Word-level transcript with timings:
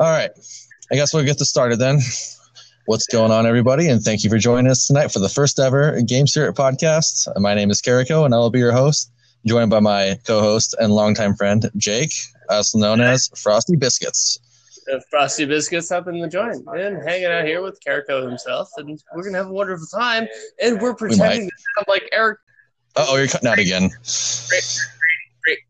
All 0.00 0.10
right. 0.10 0.30
I 0.90 0.94
guess 0.96 1.14
we'll 1.14 1.24
get 1.24 1.38
this 1.38 1.48
started 1.48 1.78
then. 1.78 2.00
What's 2.86 3.06
going 3.06 3.30
on, 3.30 3.46
everybody? 3.46 3.88
And 3.88 4.02
thank 4.02 4.24
you 4.24 4.30
for 4.30 4.38
joining 4.38 4.70
us 4.70 4.86
tonight 4.86 5.12
for 5.12 5.20
the 5.20 5.28
first 5.28 5.58
ever 5.58 6.00
Game 6.02 6.26
Spirit 6.26 6.56
podcast. 6.56 7.28
My 7.40 7.54
name 7.54 7.70
is 7.70 7.80
Carico, 7.80 8.24
and 8.24 8.34
I 8.34 8.38
will 8.38 8.50
be 8.50 8.58
your 8.58 8.72
host, 8.72 9.10
joined 9.46 9.70
by 9.70 9.80
my 9.80 10.18
co 10.26 10.40
host 10.40 10.74
and 10.78 10.92
longtime 10.92 11.34
friend, 11.36 11.70
Jake, 11.76 12.12
also 12.50 12.78
known 12.78 13.00
as 13.00 13.30
Frosty 13.36 13.76
Biscuits. 13.76 14.40
Uh, 14.92 14.98
Frosty 15.10 15.46
Biscuits 15.46 15.90
up 15.92 16.08
in 16.08 16.18
the 16.18 16.28
joint 16.28 16.62
and 16.66 17.08
hanging 17.08 17.26
out 17.26 17.46
here 17.46 17.62
with 17.62 17.78
Carico 17.86 18.28
himself. 18.28 18.68
And 18.76 19.00
we're 19.14 19.22
going 19.22 19.32
to 19.32 19.38
have 19.38 19.48
a 19.48 19.52
wonderful 19.52 19.86
time. 19.86 20.26
And 20.60 20.80
we're 20.82 20.94
pretending 20.94 21.44
might. 21.44 21.50
to 21.50 21.64
sound 21.76 21.86
like 21.88 22.08
Eric 22.12 22.38
Oh, 22.96 23.16
you're 23.16 23.26
cutting 23.26 23.48
out 23.48 23.58
again. 23.58 23.90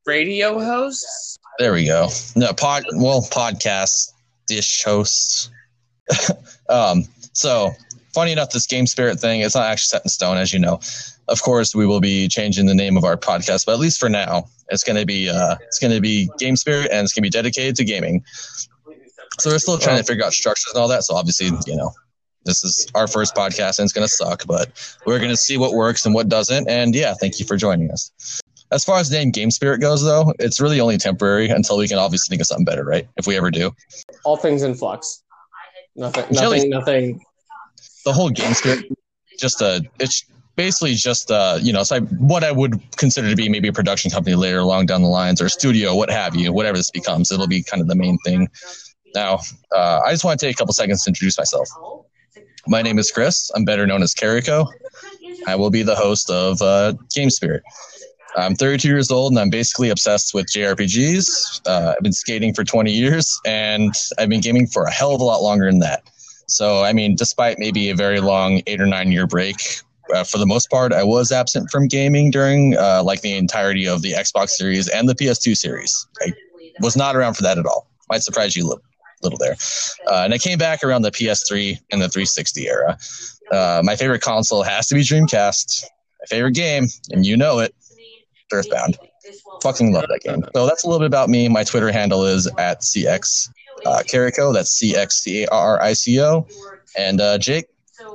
radio 0.05 0.59
hosts. 0.59 1.39
There 1.59 1.73
we 1.73 1.87
go. 1.87 2.09
No, 2.37 2.53
pod, 2.53 2.85
well, 2.97 3.23
podcast 3.23 4.14
dish 4.47 4.83
hosts. 4.85 5.51
um, 6.69 7.05
so, 7.33 7.73
funny 8.13 8.33
enough, 8.33 8.51
this 8.51 8.67
Game 8.67 8.87
Spirit 8.87 9.19
thing, 9.21 9.41
it's 9.41 9.55
not 9.55 9.67
actually 9.67 9.87
set 9.87 10.03
in 10.05 10.09
stone, 10.09 10.37
as 10.37 10.53
you 10.53 10.59
know. 10.59 10.81
Of 11.29 11.43
course, 11.43 11.75
we 11.75 11.87
will 11.87 12.01
be 12.01 12.29
changing 12.29 12.67
the 12.67 12.75
name 12.75 12.97
of 12.97 13.05
our 13.05 13.17
podcast, 13.17 13.67
but 13.67 13.73
at 13.73 13.79
least 13.79 13.99
for 13.99 14.09
now, 14.09 14.45
it's 14.69 14.85
going 14.85 14.99
to 14.99 15.07
be 15.07 15.29
uh, 15.29 15.57
it's 15.63 15.79
going 15.79 15.93
to 15.93 16.01
be 16.01 16.31
Game 16.39 16.57
Spirit, 16.57 16.89
and 16.93 17.05
it's 17.05 17.13
going 17.13 17.23
to 17.23 17.27
be 17.27 17.31
dedicated 17.31 17.77
to 17.77 17.85
gaming. 17.85 18.25
So 19.39 19.51
we're 19.51 19.59
still 19.59 19.79
trying 19.79 19.99
to 19.99 20.05
figure 20.05 20.25
out 20.25 20.33
structures 20.33 20.73
and 20.73 20.81
all 20.81 20.89
that. 20.89 21.03
So 21.03 21.17
obviously, 21.17 21.47
you 21.67 21.77
know, 21.77 21.91
this 22.45 22.63
is 22.63 22.87
our 22.95 23.09
first 23.09 23.35
podcast, 23.35 23.79
and 23.79 23.85
it's 23.85 23.93
going 23.93 24.07
to 24.07 24.13
suck, 24.13 24.47
but 24.47 24.97
we're 25.07 25.19
going 25.19 25.31
to 25.31 25.37
see 25.37 25.57
what 25.57 25.73
works 25.73 26.07
and 26.07 26.15
what 26.15 26.29
doesn't. 26.29 26.69
And 26.69 26.95
yeah, 26.95 27.15
thank 27.15 27.41
you 27.41 27.47
for 27.47 27.57
joining 27.57 27.91
us. 27.91 28.41
As 28.75 28.85
far 28.85 28.99
as 28.99 29.09
the 29.09 29.17
name 29.17 29.31
Game 29.31 29.53
Spirit 29.53 29.81
goes, 29.81 30.03
though, 30.03 30.35
it's 30.41 30.61
really 30.61 30.81
only 30.81 30.99
temporary 30.99 31.49
until 31.49 31.79
we 31.79 31.87
can 31.87 31.97
obviously 31.97 32.33
think 32.33 32.41
of 32.41 32.49
something 32.49 32.65
better, 32.65 32.85
right? 32.85 33.07
If 33.17 33.27
we 33.27 33.37
ever 33.37 33.51
do. 33.51 33.71
All 34.25 34.37
things 34.37 34.65
in 34.65 34.75
flux. 34.75 35.23
Nothing, 35.97 36.25
nothing, 36.33 36.71
nothing. 36.71 37.21
the 38.05 38.13
whole 38.13 38.31
game 38.31 38.53
spirit 38.53 38.85
just 39.39 39.61
a 39.61 39.81
it's 40.01 40.25
basically 40.57 40.95
just 40.95 41.31
uh 41.31 41.59
you 41.61 41.73
know 41.73 41.81
it's 41.81 41.91
like 41.91 42.07
what 42.19 42.45
i 42.45 42.53
would 42.53 42.81
consider 42.97 43.29
to 43.29 43.37
be 43.37 43.49
maybe 43.49 43.69
a 43.69 43.73
production 43.73 44.11
company 44.11 44.37
later 44.37 44.59
along 44.59 44.87
down 44.87 45.03
the 45.03 45.09
lines 45.09 45.41
or 45.41 45.49
studio 45.49 45.95
what 45.95 46.11
have 46.11 46.35
you 46.35 46.53
whatever 46.53 46.77
this 46.77 46.91
becomes 46.91 47.31
it'll 47.33 47.47
be 47.47 47.63
kind 47.63 47.81
of 47.81 47.89
the 47.89 47.95
main 47.95 48.17
thing 48.25 48.49
now 49.15 49.39
uh, 49.75 50.01
i 50.05 50.11
just 50.11 50.25
want 50.25 50.39
to 50.39 50.47
take 50.47 50.55
a 50.55 50.59
couple 50.59 50.73
seconds 50.73 51.03
to 51.03 51.11
introduce 51.11 51.39
myself 51.39 51.69
my 52.67 52.83
name 52.83 52.99
is 52.99 53.11
chris 53.11 53.51
i'm 53.55 53.65
better 53.65 53.87
known 53.87 54.03
as 54.03 54.15
Carico. 54.15 54.67
i 55.47 55.57
will 55.57 55.71
be 55.71 55.83
the 55.83 55.97
host 55.97 56.31
of 56.31 56.61
uh, 56.63 56.93
game 57.13 57.31
spirit 57.31 57.63
i'm 58.37 58.55
32 58.55 58.89
years 58.89 59.11
old 59.11 59.33
and 59.33 59.39
i'm 59.39 59.51
basically 59.51 59.91
obsessed 59.91 60.35
with 60.35 60.47
jrpgs 60.47 61.61
uh, 61.67 61.95
i've 61.97 62.03
been 62.03 62.13
skating 62.13 62.53
for 62.55 62.65
20 62.65 62.93
years 62.93 63.41
and 63.45 63.95
i've 64.19 64.29
been 64.29 64.41
gaming 64.41 64.67
for 64.67 64.85
a 64.85 64.91
hell 64.91 65.15
of 65.15 65.21
a 65.21 65.25
lot 65.25 65.43
longer 65.43 65.71
than 65.71 65.81
that 65.81 66.03
so, 66.47 66.83
I 66.83 66.93
mean, 66.93 67.17
despite 67.17 67.59
maybe 67.59 67.91
a 67.91 67.95
very 67.95 68.21
long 68.21 68.63
eight 68.67 68.81
or 68.81 68.87
nine 68.87 69.11
year 69.11 69.27
break, 69.27 69.57
uh, 70.15 70.25
for 70.25 70.39
the 70.39 70.47
most 70.47 70.71
part, 70.71 70.93
I 70.93 71.03
was 71.03 71.33
absent 71.33 71.71
from 71.71 71.89
gaming 71.89 72.31
during 72.31 72.77
uh, 72.77 73.03
like 73.03 73.23
the 73.23 73.37
entirety 73.37 73.87
of 73.87 74.03
the 74.03 74.13
Xbox 74.13 74.51
Series 74.51 74.89
and 74.89 75.09
the 75.09 75.15
PS2 75.15 75.57
series. 75.57 76.07
I 76.23 76.33
was 76.81 76.97
not 76.97 77.17
around 77.17 77.35
for 77.35 77.43
that 77.43 77.59
at 77.59 77.67
all. 77.67 77.89
Might 78.11 78.23
surprise 78.23 78.55
you 78.55 78.65
a 78.65 78.69
little, 78.69 78.85
little 79.23 79.39
there. 79.39 79.57
Uh, 80.07 80.23
and 80.25 80.35
I 80.35 80.39
came 80.39 80.59
back 80.59 80.85
around 80.85 81.03
the 81.03 81.11
PS3 81.11 81.79
and 81.91 82.03
the 82.03 82.09
360 82.09 82.69
era. 82.69 82.99
Uh, 83.51 83.81
my 83.83 83.97
favorite 83.97 84.21
console 84.21 84.63
has 84.63 84.87
to 84.89 84.95
be 84.95 85.03
Dreamcast. 85.03 85.85
My 86.21 86.27
favorite 86.29 86.55
game, 86.55 86.87
and 87.11 87.25
you 87.25 87.37
know 87.37 87.59
it, 87.61 87.75
Earthbound. 88.53 88.99
Fucking 89.63 89.93
love 89.93 90.07
that 90.09 90.21
game. 90.21 90.45
So 90.55 90.67
that's 90.67 90.85
a 90.85 90.87
little 90.87 91.01
bit 91.01 91.07
about 91.07 91.29
me. 91.29 91.49
My 91.49 91.65
Twitter 91.65 91.91
handle 91.91 92.25
is 92.25 92.47
at 92.59 92.83
CX 92.83 93.49
uh, 93.87 94.03
Carico. 94.05 94.53
That's 94.53 94.71
C 94.71 94.97
X 94.97 95.23
C 95.23 95.45
A 95.45 95.49
R 95.49 95.81
I 95.83 95.93
C 95.93 96.21
O. 96.21 96.47
And 96.97 97.21
uh, 97.21 97.39
Jake, 97.39 97.67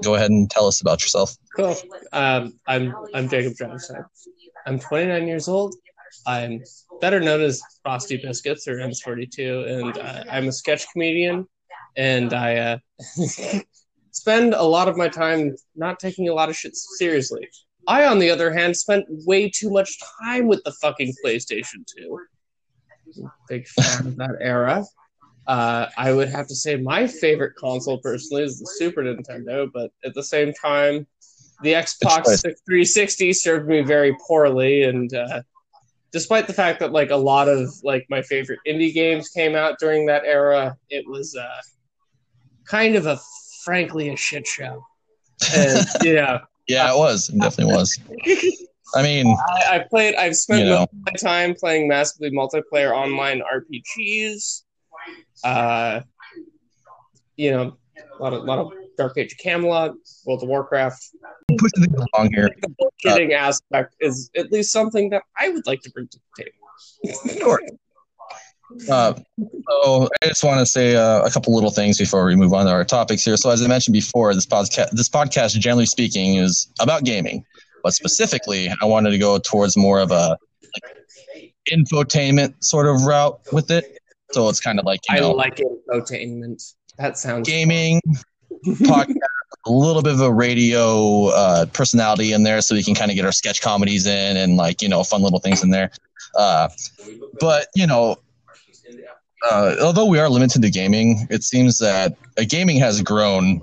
go 0.04 0.16
ahead 0.16 0.32
and 0.32 0.50
tell 0.50 0.68
us 0.68 0.82
about 0.82 1.02
yourself. 1.02 1.36
Cool. 1.56 1.76
Um, 2.14 2.54
I'm 2.68 2.96
I'm 3.14 3.28
Jacob 3.28 3.54
Johnson. 3.58 4.06
I'm 4.66 4.80
29 4.80 5.28
years 5.28 5.48
old. 5.48 5.76
I'm 6.28 6.64
better 7.02 7.20
known 7.20 7.42
as 7.42 7.62
Frosty 7.84 8.18
Biscuits 8.18 8.68
or 8.68 8.76
M42, 8.76 9.80
and 9.80 9.98
uh, 9.98 10.24
I'm 10.30 10.48
a 10.48 10.52
sketch 10.52 10.86
comedian. 10.92 11.48
And 11.96 12.34
I 12.34 12.56
uh, 12.56 12.78
spend 14.12 14.54
a 14.54 14.64
lot 14.64 14.88
of 14.88 14.96
my 14.96 15.08
time 15.08 15.56
not 15.76 16.00
taking 16.00 16.30
a 16.30 16.34
lot 16.34 16.50
of 16.50 16.56
shit 16.56 16.76
seriously. 16.76 17.50
I, 17.90 18.06
on 18.06 18.20
the 18.20 18.30
other 18.30 18.54
hand, 18.54 18.78
spent 18.78 19.06
way 19.10 19.50
too 19.50 19.72
much 19.72 19.98
time 20.22 20.48
with 20.48 20.64
the 20.64 20.72
fucking 20.74 21.12
PlayStation 21.26 21.84
2. 21.98 22.20
Big 23.50 23.68
fan 23.68 24.06
of 24.06 24.16
that 24.18 24.36
era. 24.40 24.86
Uh, 25.48 25.88
I 25.98 26.14
would 26.14 26.30
have 26.30 26.46
to 26.48 26.56
say 26.56 26.76
my 26.76 27.08
favorite 27.08 27.56
console 27.56 27.98
personally 27.98 28.44
is 28.44 28.60
the 28.60 28.72
Super 28.78 29.02
Nintendo, 29.02 29.68
but 29.74 29.92
at 30.06 30.14
the 30.14 30.22
same 30.22 30.54
time, 30.54 31.08
the 31.64 31.74
Xbox 31.74 32.42
360 32.42 33.34
served 33.34 33.68
me 33.68 33.82
very 33.82 34.16
poorly, 34.28 34.84
and 34.84 35.12
uh, 35.12 35.42
despite 36.12 36.46
the 36.46 36.54
fact 36.54 36.80
that 36.82 36.92
like 36.92 37.10
a 37.10 37.16
lot 37.16 37.50
of 37.50 37.74
like 37.84 38.06
my 38.12 38.22
favorite 38.22 38.60
indie 38.68 38.94
games 38.94 39.30
came 39.30 39.56
out 39.56 39.80
during 39.80 40.06
that 40.06 40.24
era, 40.26 40.78
it 40.92 41.06
was 41.08 41.36
uh, 41.36 41.62
kind 42.66 42.96
of 42.96 43.08
a 43.08 43.20
frankly 43.66 44.10
a 44.10 44.16
shit 44.16 44.46
show. 44.46 44.84
And 45.56 45.88
yeah, 46.04 46.42
Yeah, 46.70 46.94
it 46.94 46.98
was. 46.98 47.30
It 47.30 47.40
definitely 47.40 47.74
was. 47.76 48.00
I 48.96 49.04
mean, 49.04 49.28
I, 49.28 49.76
I 49.76 49.86
played. 49.90 50.16
I've 50.16 50.36
spent 50.36 50.62
You 50.62 50.66
know. 50.70 50.80
most 50.80 50.90
of 50.94 51.00
my 51.06 51.30
time 51.30 51.56
playing 51.56 51.88
massively 51.88 52.32
multiplayer 52.32 52.92
online 52.92 53.42
RPGs. 53.42 54.64
Uh, 55.44 56.02
you 57.38 57.52
know, 57.52 57.78
a 58.20 58.24
lot 58.24 58.34
of 58.34 58.44
lot 58.44 58.60
of 58.60 58.72
Dark 58.98 59.18
Age 59.18 59.36
Camelot, 59.38 59.96
World 60.26 60.44
of 60.44 60.50
Warcraft. 60.50 61.04
pushing 61.58 61.84
things 61.86 62.06
along 62.14 62.34
here. 62.34 62.50
The 62.62 62.92
bullshitting 63.06 63.34
aspect 63.34 63.96
is 64.00 64.30
at 64.36 64.52
least 64.52 64.72
something 64.72 65.10
that 65.10 65.24
I 65.38 65.50
would 65.50 65.66
like 65.66 65.82
to 65.82 65.92
bring 65.92 66.08
to 66.08 66.20
the 66.38 66.44
table. 66.44 67.40
Sure. 67.40 67.62
Uh, 68.92 69.14
so 69.70 70.10
I 70.22 70.28
just 70.28 70.44
want 70.44 70.60
to 70.60 70.66
say 70.66 70.96
uh, 70.96 71.24
a 71.24 71.32
couple 71.32 71.54
little 71.54 71.72
things 71.72 71.98
before 71.98 72.26
we 72.26 72.36
move 72.36 72.54
on 72.54 72.66
to 72.66 72.72
our 72.72 72.86
topics 72.86 73.24
here. 73.24 73.38
So 73.38 73.50
as 73.50 73.64
I 73.64 73.68
mentioned 73.68 73.94
before, 73.94 74.34
this 74.34 74.46
podcast, 74.46 74.92
this 74.92 75.10
podcast, 75.10 75.58
generally 75.60 75.86
speaking, 75.86 76.36
is 76.36 76.72
about 76.80 77.04
gaming, 77.04 77.44
but 77.84 77.94
specifically, 77.94 78.70
I 78.82 78.86
wanted 78.86 79.12
to 79.12 79.18
go 79.18 79.40
towards 79.40 79.76
more 79.76 80.00
of 80.00 80.12
a 80.12 80.38
like, 80.84 81.54
infotainment 81.72 82.64
sort 82.64 82.88
of 82.88 83.04
route 83.04 83.40
with 83.52 83.72
it. 83.72 84.00
So 84.32 84.50
it's 84.50 84.60
kind 84.60 84.80
of 84.80 84.86
like 84.86 85.02
you 85.10 85.18
I 85.18 85.20
know, 85.20 85.32
like 85.32 85.58
infotainment. 85.58 86.74
That 86.98 87.18
sounds 87.18 87.48
gaming 87.48 88.02
podcast, 88.66 89.16
a 89.66 89.72
little 89.72 90.04
bit 90.04 90.14
of 90.14 90.22
a 90.22 90.32
radio 90.32 91.28
uh, 91.28 91.66
personality 91.68 92.34
in 92.34 92.44
there, 92.44 92.62
so 92.62 92.76
we 92.76 92.84
can 92.84 92.94
kind 92.94 93.10
of 93.10 93.16
get 93.16 93.26
our 93.26 93.32
sketch 93.32 93.62
comedies 93.62 94.06
in 94.06 94.38
and 94.38 94.58
like 94.58 94.82
you 94.82 94.90
know 94.90 95.04
fun 95.04 95.24
little 95.24 95.40
things 95.40 95.64
in 95.64 95.72
there. 95.72 95.90
Uh, 96.36 96.70
but 97.40 97.68
you 97.76 97.88
know, 97.88 98.18
uh, 99.50 99.76
although 99.82 100.06
we 100.06 100.20
are 100.20 100.30
limited 100.30 100.62
to 100.62 100.70
gaming, 100.70 101.28
it 101.30 101.44
seems 101.44 101.78
that 101.80 102.16
uh, 102.38 102.44
gaming 102.48 102.78
has 102.78 103.02
grown, 103.02 103.62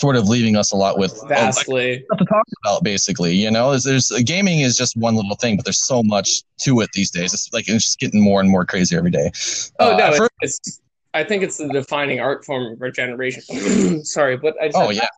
sort 0.00 0.16
of 0.16 0.28
leaving 0.28 0.56
us 0.56 0.72
a 0.72 0.76
lot 0.76 0.98
with 0.98 1.12
oh, 1.22 1.26
like, 1.28 1.66
to 2.18 2.24
talk 2.24 2.44
about. 2.64 2.82
Basically, 2.82 3.34
you 3.34 3.50
know, 3.50 3.70
there's, 3.70 3.84
there's 3.84 4.12
uh, 4.12 4.18
gaming 4.24 4.60
is 4.60 4.76
just 4.76 4.96
one 4.96 5.14
little 5.14 5.36
thing, 5.36 5.56
but 5.56 5.64
there's 5.64 5.84
so 5.84 6.02
much 6.02 6.42
to 6.60 6.80
it 6.80 6.90
these 6.94 7.10
days. 7.10 7.34
It's 7.34 7.52
like 7.52 7.68
it's 7.68 7.84
just 7.84 7.98
getting 7.98 8.22
more 8.22 8.40
and 8.40 8.50
more 8.50 8.64
crazy 8.64 8.96
every 8.96 9.10
day. 9.10 9.30
Oh 9.78 9.92
Uh, 9.92 9.96
no, 9.96 10.04
at 10.04 10.10
it's, 10.10 10.18
first- 10.18 10.32
it's. 10.40 10.80
I 11.14 11.24
think 11.24 11.42
it's 11.42 11.58
the 11.58 11.68
defining 11.68 12.20
art 12.20 12.44
form 12.44 12.72
of 12.72 12.80
our 12.80 12.90
generation. 12.90 13.42
Sorry, 14.04 14.36
but 14.36 14.54
I 14.60 14.68
just 14.68 14.78
oh 14.78 14.90
yeah. 14.90 15.08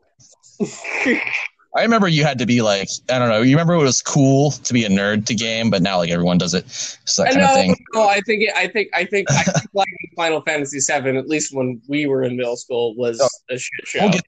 I 1.76 1.82
remember 1.82 2.06
you 2.06 2.22
had 2.24 2.38
to 2.38 2.46
be 2.46 2.62
like, 2.62 2.88
I 3.10 3.18
don't 3.18 3.28
know. 3.28 3.42
You 3.42 3.56
remember 3.56 3.74
it 3.74 3.78
was 3.82 4.00
cool 4.00 4.52
to 4.52 4.72
be 4.72 4.84
a 4.84 4.88
nerd 4.88 5.26
to 5.26 5.34
game, 5.34 5.70
but 5.70 5.82
now 5.82 5.98
like 5.98 6.10
everyone 6.10 6.38
does 6.38 6.54
it. 6.54 6.64
It's 6.66 7.16
that 7.16 7.28
I 7.28 7.32
kind 7.32 7.44
of 7.44 7.50
thing. 7.54 7.76
No, 7.94 8.08
I 8.08 8.20
think. 8.20 8.42
It, 8.44 8.54
I 8.54 8.68
think. 8.68 8.88
I 8.94 9.04
think. 9.04 9.28
I 9.30 9.42
think 9.42 9.58
Final 10.16 10.40
Fantasy 10.42 10.78
VII, 10.78 11.16
at 11.18 11.28
least 11.28 11.54
when 11.54 11.80
we 11.88 12.06
were 12.06 12.22
in 12.22 12.36
middle 12.36 12.56
school, 12.56 12.94
was 12.94 13.20
Oh. 13.20 13.28
a 13.52 13.58
shit 13.58 13.86
show. 13.88 14.00
We'll 14.02 14.12
get, 14.12 14.22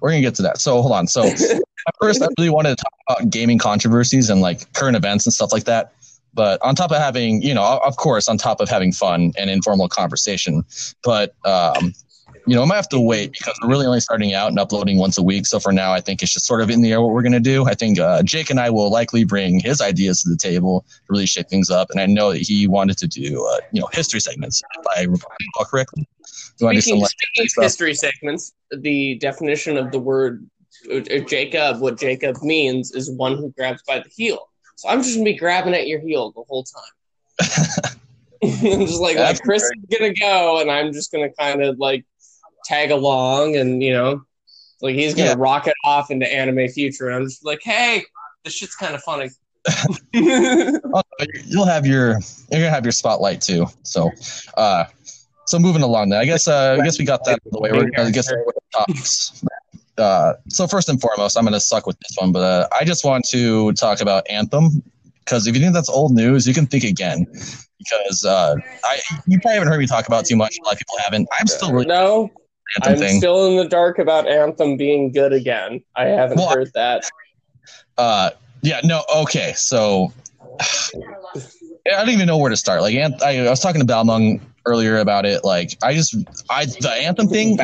we're 0.00 0.10
gonna 0.10 0.22
get 0.22 0.34
to 0.36 0.42
that. 0.42 0.58
So 0.58 0.80
hold 0.80 0.92
on. 0.92 1.06
So 1.06 1.24
at 1.26 1.94
first, 2.00 2.22
I 2.22 2.28
really 2.38 2.50
wanted 2.50 2.76
to 2.78 2.82
talk 2.84 2.92
about 3.08 3.30
gaming 3.30 3.58
controversies 3.58 4.30
and 4.30 4.40
like 4.40 4.72
current 4.72 4.96
events 4.96 5.26
and 5.26 5.34
stuff 5.34 5.52
like 5.52 5.64
that. 5.64 5.92
But 6.32 6.60
on 6.62 6.74
top 6.74 6.90
of 6.92 6.98
having, 6.98 7.40
you 7.40 7.54
know, 7.54 7.80
of 7.82 7.96
course, 7.96 8.28
on 8.28 8.36
top 8.36 8.60
of 8.60 8.68
having 8.68 8.92
fun 8.92 9.32
and 9.38 9.48
informal 9.48 9.88
conversation, 9.88 10.64
but 11.02 11.34
um, 11.46 11.94
you 12.46 12.54
know, 12.54 12.62
I 12.62 12.64
might 12.66 12.76
have 12.76 12.88
to 12.90 13.00
wait 13.00 13.32
because 13.32 13.58
we're 13.60 13.68
really 13.68 13.86
only 13.86 14.00
starting 14.00 14.32
out 14.32 14.48
and 14.48 14.58
uploading 14.58 14.98
once 14.98 15.18
a 15.18 15.22
week. 15.22 15.46
So 15.46 15.58
for 15.58 15.72
now, 15.72 15.92
I 15.92 16.00
think 16.00 16.22
it's 16.22 16.32
just 16.32 16.46
sort 16.46 16.60
of 16.60 16.70
in 16.70 16.80
the 16.80 16.92
air 16.92 17.00
what 17.02 17.10
we're 17.10 17.22
gonna 17.22 17.40
do. 17.40 17.66
I 17.66 17.74
think 17.74 17.98
uh, 17.98 18.22
Jake 18.22 18.50
and 18.50 18.60
I 18.60 18.70
will 18.70 18.90
likely 18.90 19.24
bring 19.24 19.58
his 19.58 19.80
ideas 19.80 20.22
to 20.22 20.30
the 20.30 20.36
table 20.36 20.84
to 20.88 21.02
really 21.08 21.26
shake 21.26 21.48
things 21.48 21.70
up. 21.70 21.90
And 21.90 22.00
I 22.00 22.06
know 22.06 22.32
that 22.32 22.42
he 22.42 22.68
wanted 22.68 22.98
to 22.98 23.08
do, 23.08 23.44
uh, 23.52 23.60
you 23.72 23.80
know, 23.80 23.88
history 23.92 24.20
segments. 24.20 24.62
If 24.78 24.86
I 24.96 25.02
recall 25.02 25.64
correctly. 25.64 26.08
You 26.58 26.66
wanna 26.66 26.76
do 26.76 26.82
Speaking, 26.82 27.00
some, 27.00 27.02
like, 27.02 27.10
speaking 27.10 27.50
of 27.58 27.62
history 27.64 27.94
segments, 27.94 28.52
the 28.70 29.16
definition 29.16 29.76
of 29.76 29.90
the 29.90 29.98
word 29.98 30.48
uh, 30.90 30.96
uh, 30.98 31.18
Jacob, 31.20 31.80
what 31.80 31.98
Jacob 31.98 32.42
means, 32.42 32.92
is 32.92 33.10
one 33.10 33.36
who 33.36 33.50
grabs 33.56 33.82
by 33.82 33.98
the 33.98 34.08
heel. 34.14 34.48
So 34.76 34.88
I'm 34.88 35.02
just 35.02 35.16
gonna 35.16 35.24
be 35.24 35.34
grabbing 35.34 35.74
at 35.74 35.88
your 35.88 36.00
heel 36.00 36.32
the 36.32 36.42
whole 36.48 36.64
time. 36.64 37.98
I'm 38.42 38.80
just 38.86 39.00
like, 39.00 39.16
like 39.16 39.40
Chris 39.42 39.62
is 39.62 39.98
gonna 39.98 40.14
go, 40.14 40.60
and 40.60 40.70
I'm 40.70 40.92
just 40.92 41.10
gonna 41.10 41.32
kind 41.32 41.62
of 41.62 41.78
like 41.78 42.04
tag 42.66 42.90
along, 42.90 43.56
and 43.56 43.82
you 43.82 43.92
know, 43.92 44.22
like 44.82 44.94
he's 44.94 45.14
gonna 45.14 45.30
Yeah. 45.30 45.34
rocket 45.38 45.74
off 45.84 46.10
into 46.10 46.26
anime 46.32 46.68
future, 46.68 47.06
and 47.06 47.16
I'm 47.16 47.24
just 47.24 47.44
like, 47.44 47.60
hey, 47.62 48.04
this 48.44 48.54
shit's 48.54 48.74
kind 48.76 48.94
of 48.94 49.02
funny. 49.02 49.30
Oh, 50.94 51.02
you'll 51.46 51.66
have 51.66 51.86
your 51.86 52.12
you're 52.50 52.60
gonna 52.60 52.70
have 52.70 52.84
your 52.84 52.92
spotlight 52.92 53.40
too. 53.40 53.66
So, 53.82 54.10
uh, 54.56 54.84
so 55.46 55.58
moving 55.58 55.82
along. 55.82 56.10
Then 56.10 56.20
I 56.20 56.24
guess 56.24 56.48
uh, 56.48 56.76
I 56.80 56.84
guess 56.84 56.98
we 56.98 57.04
got 57.04 57.24
that 57.24 57.32
out 57.32 57.40
of 57.46 57.52
the 57.52 57.60
way. 57.60 57.72
We're 57.72 57.90
gonna 57.90 58.10
get 58.10 58.24
some 58.24 58.36
topics. 58.72 59.44
Uh, 59.98 60.34
so 60.48 60.66
first 60.66 60.88
and 60.88 61.00
foremost, 61.00 61.36
I'm 61.38 61.44
gonna 61.44 61.60
suck 61.60 61.86
with 61.86 61.98
this 62.00 62.16
one, 62.18 62.32
but 62.32 62.42
uh, 62.42 62.68
I 62.78 62.84
just 62.84 63.04
want 63.04 63.26
to 63.30 63.72
talk 63.72 64.00
about 64.00 64.28
Anthem 64.30 64.82
because 65.24 65.46
if 65.46 65.54
you 65.54 65.60
think 65.60 65.74
that's 65.74 65.88
old 65.88 66.12
news, 66.12 66.46
you 66.46 66.54
can 66.54 66.66
think 66.66 66.84
again. 66.84 67.26
Because 67.78 68.24
uh, 68.24 68.54
I 68.84 69.00
you 69.26 69.38
probably 69.40 69.54
haven't 69.54 69.68
heard 69.68 69.80
me 69.80 69.86
talk 69.86 70.06
about 70.06 70.24
too 70.26 70.36
much. 70.36 70.56
A 70.60 70.64
lot 70.64 70.74
of 70.74 70.78
people 70.78 70.96
haven't. 71.02 71.28
I'm 71.38 71.46
still 71.46 71.72
really 71.72 71.86
no, 71.86 72.30
Anthem 72.76 72.92
I'm 72.92 72.98
thing. 72.98 73.18
still 73.18 73.46
in 73.46 73.56
the 73.56 73.68
dark 73.68 73.98
about 73.98 74.28
Anthem 74.28 74.76
being 74.76 75.12
good 75.12 75.32
again. 75.32 75.82
I 75.96 76.06
haven't 76.06 76.38
Well, 76.38 76.50
heard 76.50 76.72
that. 76.74 77.08
Uh, 77.96 78.30
yeah, 78.62 78.80
no, 78.84 79.02
okay. 79.14 79.52
So 79.56 80.12
I 80.60 81.40
don't 81.86 82.08
even 82.10 82.26
know 82.26 82.36
where 82.38 82.50
to 82.50 82.56
start. 82.56 82.80
Like, 82.82 82.94
Anth- 82.94 83.22
I, 83.22 83.46
I 83.46 83.50
was 83.50 83.60
talking 83.60 83.80
to 83.80 83.86
Balmung 83.86 84.40
earlier 84.66 84.98
about 84.98 85.24
it. 85.24 85.44
Like, 85.44 85.76
I 85.82 85.94
just, 85.94 86.16
I 86.50 86.66
the 86.66 86.90
anthem 86.90 87.28
thing 87.28 87.56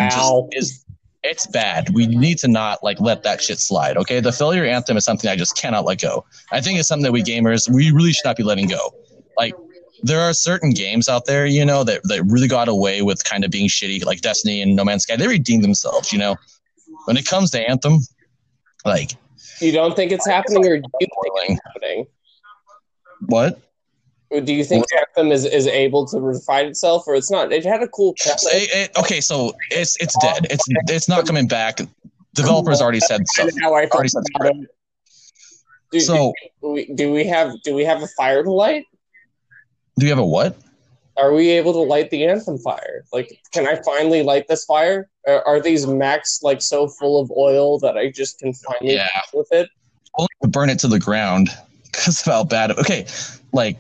is, 0.53 0.85
it's 1.25 1.47
bad. 1.47 1.91
We 1.95 2.07
need 2.07 2.39
to 2.39 2.49
not 2.49 2.83
like 2.83 3.01
let 3.01 3.23
that 3.25 3.41
shit 3.41 3.59
slide. 3.59 3.97
Okay, 3.97 4.21
the 4.21 4.33
failure 4.33 4.65
anthem 4.65 4.97
is 4.97 5.05
something 5.05 5.29
I 5.31 5.37
just 5.37 5.57
cannot 5.57 5.85
let 5.85 6.01
go. 6.01 6.25
I 6.51 6.61
think 6.61 6.79
it's 6.79 6.89
something 6.89 7.05
that 7.05 7.13
we 7.13 7.23
gamers 7.23 7.69
we 7.73 7.91
really 7.93 8.13
should 8.13 8.25
not 8.25 8.37
be 8.37 8.43
letting 8.43 8.69
go. 8.69 8.95
Like, 9.37 9.55
there 10.03 10.21
are 10.21 10.33
certain 10.35 10.71
games 10.71 11.09
out 11.09 11.27
there, 11.27 11.47
you 11.47 11.65
know, 11.65 11.85
that 11.85 12.01
that 12.05 12.23
really 12.27 12.49
got 12.49 12.69
away 12.69 13.03
with 13.03 13.23
kind 13.25 13.45
of 13.45 13.51
being 13.51 13.69
shitty, 13.69 14.05
like 14.05 14.21
Destiny 14.21 14.61
and 14.63 14.75
No 14.77 14.85
Man's 14.85 15.05
Sky. 15.05 15.17
They 15.17 15.29
redeemed 15.29 15.65
themselves, 15.65 16.13
you 16.13 16.19
know. 16.19 16.37
When 17.07 17.17
it 17.17 17.27
comes 17.27 17.51
to 17.53 17.69
anthem, 17.69 18.01
like, 18.85 19.13
You 19.61 19.73
don't 19.73 19.97
think 19.97 20.13
it's 20.13 20.27
happening, 20.27 20.67
or 20.67 20.79
do 20.79 20.89
you 21.01 21.07
think 21.47 21.51
it's 21.51 21.61
happening? 21.67 22.07
what? 23.27 23.61
Do 24.31 24.55
you 24.55 24.65
think 24.65 24.87
Anthem 24.97 25.31
is, 25.31 25.45
is 25.45 25.67
able 25.67 26.07
to 26.07 26.19
refine 26.19 26.65
itself, 26.65 27.05
or 27.07 27.15
it's 27.15 27.31
not? 27.31 27.53
It 27.53 27.65
had 27.67 27.83
a 27.83 27.89
cool. 27.89 28.15
It- 28.25 28.71
it- 28.91 28.99
okay, 28.99 29.21
so 29.21 29.53
it's 29.71 29.95
it's 30.01 30.17
dead. 30.23 30.47
It's 30.49 30.65
it's 30.89 31.07
not 31.09 31.27
coming 31.27 31.47
back. 31.47 31.81
Developers 32.35 32.81
already 32.81 33.01
said 33.01 33.29
so. 33.29 33.47
How 33.61 33.75
I 33.75 33.85
Already 33.89 34.09
said 34.09 34.23
about 34.41 34.57
it. 34.57 34.69
Do, 35.91 36.01
So 36.01 36.33
do, 36.63 36.69
we, 36.71 36.87
do 36.95 37.13
we 37.13 37.27
have 37.27 37.61
do 37.63 37.75
we 37.75 37.85
have 37.85 38.03
a 38.03 38.07
fire 38.09 38.43
to 38.43 38.51
light? 38.51 38.87
Do 39.99 40.07
you 40.07 40.11
have 40.11 40.19
a 40.19 40.27
what? 40.27 40.57
Are 41.19 41.33
we 41.35 41.51
able 41.51 41.73
to 41.75 41.79
light 41.81 42.11
the 42.11 42.25
anthem 42.27 42.57
fire? 42.59 43.05
Like, 43.13 43.39
can 43.53 43.67
I 43.67 43.81
finally 43.85 44.23
light 44.23 44.49
this 44.49 44.65
fire? 44.65 45.11
Are, 45.29 45.43
are 45.47 45.61
these 45.61 45.87
max 45.87 46.41
like 46.43 46.63
so 46.63 46.89
full 46.89 47.21
of 47.21 47.31
oil 47.37 47.79
that 47.81 47.97
I 47.99 48.11
just 48.11 48.39
can 48.39 48.53
finally 48.55 48.95
Yeah. 48.95 49.09
with 49.35 49.49
it? 49.53 49.69
Only 50.19 50.29
to 50.43 50.49
burn 50.49 50.71
it 50.71 50.79
to 50.81 50.89
the 50.89 50.99
ground 50.99 51.49
because 51.85 52.21
of 52.27 52.33
how 52.33 52.45
bad. 52.45 52.71
It, 52.71 52.79
okay, 52.79 53.07
like 53.53 53.77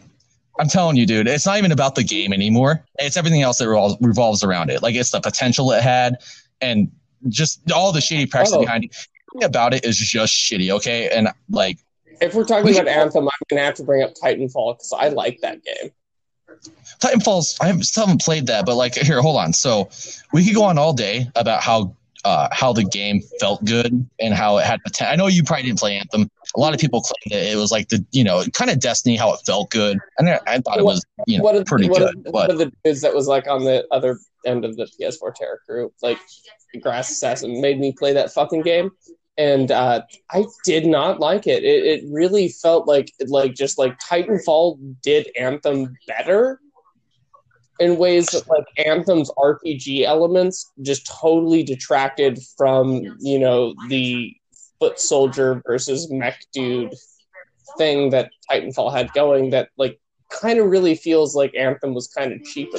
I'm 0.60 0.68
telling 0.68 0.96
you, 0.96 1.06
dude, 1.06 1.26
it's 1.26 1.46
not 1.46 1.56
even 1.56 1.72
about 1.72 1.94
the 1.94 2.04
game 2.04 2.32
anymore. 2.34 2.84
It's 2.98 3.16
everything 3.16 3.40
else 3.42 3.58
that 3.58 3.64
revol- 3.64 3.96
revolves 4.00 4.44
around 4.44 4.70
it. 4.70 4.82
Like 4.82 4.94
it's 4.94 5.10
the 5.10 5.20
potential 5.20 5.72
it 5.72 5.82
had, 5.82 6.16
and 6.60 6.90
just 7.28 7.70
all 7.72 7.92
the 7.92 8.00
shady 8.02 8.26
practices 8.26 8.56
Oh. 8.56 8.60
behind 8.60 8.84
it. 8.84 8.90
Everything 9.34 9.46
about 9.48 9.72
it 9.72 9.84
is 9.86 9.96
just 9.96 10.34
shitty. 10.34 10.70
Okay, 10.70 11.08
and 11.08 11.28
like 11.48 11.78
If 12.20 12.34
we're 12.34 12.44
talking 12.44 12.66
We- 12.66 12.74
about 12.78 12.88
Anthem, 12.88 13.24
I'm 13.26 13.30
gonna 13.48 13.62
have 13.62 13.74
to 13.76 13.82
bring 13.84 14.02
up 14.02 14.12
Titanfall 14.22 14.74
because 14.74 14.92
I 14.96 15.08
like 15.08 15.40
that 15.40 15.62
game. 15.64 15.90
Titanfall's 17.00 17.56
I 17.60 17.66
haven't- 17.66 17.84
still 17.84 18.06
haven't 18.06 18.22
played 18.22 18.46
that, 18.46 18.64
but 18.66 18.76
like 18.76 18.94
here, 18.94 19.20
hold 19.20 19.36
on. 19.36 19.52
So 19.52 19.90
we 20.32 20.44
could 20.44 20.54
go 20.54 20.64
on 20.64 20.78
all 20.78 20.92
day 20.92 21.26
about 21.34 21.62
how 21.62 21.94
uh, 22.24 22.48
how 22.52 22.72
the 22.72 22.84
game 22.84 23.20
felt 23.40 23.64
good 23.64 24.08
and 24.20 24.32
how 24.32 24.58
it 24.58 24.64
had 24.64 24.80
potential. 24.84 25.12
I 25.12 25.16
know 25.16 25.26
you 25.26 25.42
probably 25.42 25.64
didn't 25.64 25.80
play 25.80 25.96
Anthem. 25.96 26.30
A 26.56 26.60
lot 26.60 26.72
of 26.72 26.78
people 26.78 27.00
claimed 27.00 27.32
that 27.42 27.50
it 27.52 27.56
was 27.56 27.72
like 27.72 27.88
the 27.88 28.04
you 28.12 28.22
know 28.22 28.44
kind 28.52 28.70
of 28.70 28.78
Destiny 28.78 29.16
how 29.16 29.32
it 29.34 29.40
felt 29.44 29.70
good, 29.70 29.98
and 30.18 30.28
I, 30.28 30.38
I 30.46 30.58
thought 30.60 30.78
it 30.78 30.84
was 30.84 31.04
you 31.26 31.38
know 31.38 31.44
What 31.44 31.66
pretty 31.66 31.88
what 31.88 31.98
good. 31.98 32.16
Are, 32.28 32.30
but 32.30 32.32
what 32.32 32.58
the 32.58 32.72
dudes 32.84 33.00
that 33.00 33.12
was 33.14 33.26
like 33.26 33.48
on 33.48 33.64
the 33.64 33.84
other 33.90 34.20
end 34.46 34.64
of 34.64 34.76
the 34.76 34.88
PS4 35.00 35.34
terror 35.34 35.60
crew, 35.66 35.92
like 36.00 36.18
Grass 36.80 37.10
Assassin, 37.10 37.60
made 37.60 37.80
me 37.80 37.92
play 37.92 38.12
that 38.12 38.32
fucking 38.32 38.62
game, 38.62 38.92
and 39.38 39.70
uh, 39.70 40.02
I 40.30 40.44
did 40.64 40.86
not 40.86 41.20
like 41.20 41.46
it. 41.46 41.64
it. 41.64 41.84
It 41.84 42.04
really 42.10 42.48
felt 42.48 42.86
like 42.86 43.12
like 43.26 43.54
just 43.54 43.78
like 43.78 43.98
Titanfall 43.98 44.78
did 45.02 45.28
Anthem 45.38 45.96
better 46.06 46.60
in 47.80 47.96
ways 47.96 48.26
that 48.26 48.48
like 48.48 48.64
Anthem's 48.86 49.30
RPG 49.38 50.04
elements 50.04 50.70
just 50.82 51.06
totally 51.06 51.62
detracted 51.62 52.38
from 52.56 53.02
you 53.20 53.38
know 53.38 53.74
the 53.88 54.34
foot 54.78 55.00
soldier 55.00 55.62
versus 55.66 56.10
mech 56.10 56.44
dude 56.52 56.94
thing 57.78 58.10
that 58.10 58.30
Titanfall 58.50 58.92
had 58.92 59.12
going 59.12 59.50
that 59.50 59.70
like 59.78 59.98
kind 60.28 60.58
of 60.58 60.66
really 60.66 60.94
feels 60.94 61.34
like 61.34 61.54
Anthem 61.54 61.94
was 61.94 62.08
kind 62.08 62.32
of 62.32 62.42
cheap. 62.44 62.70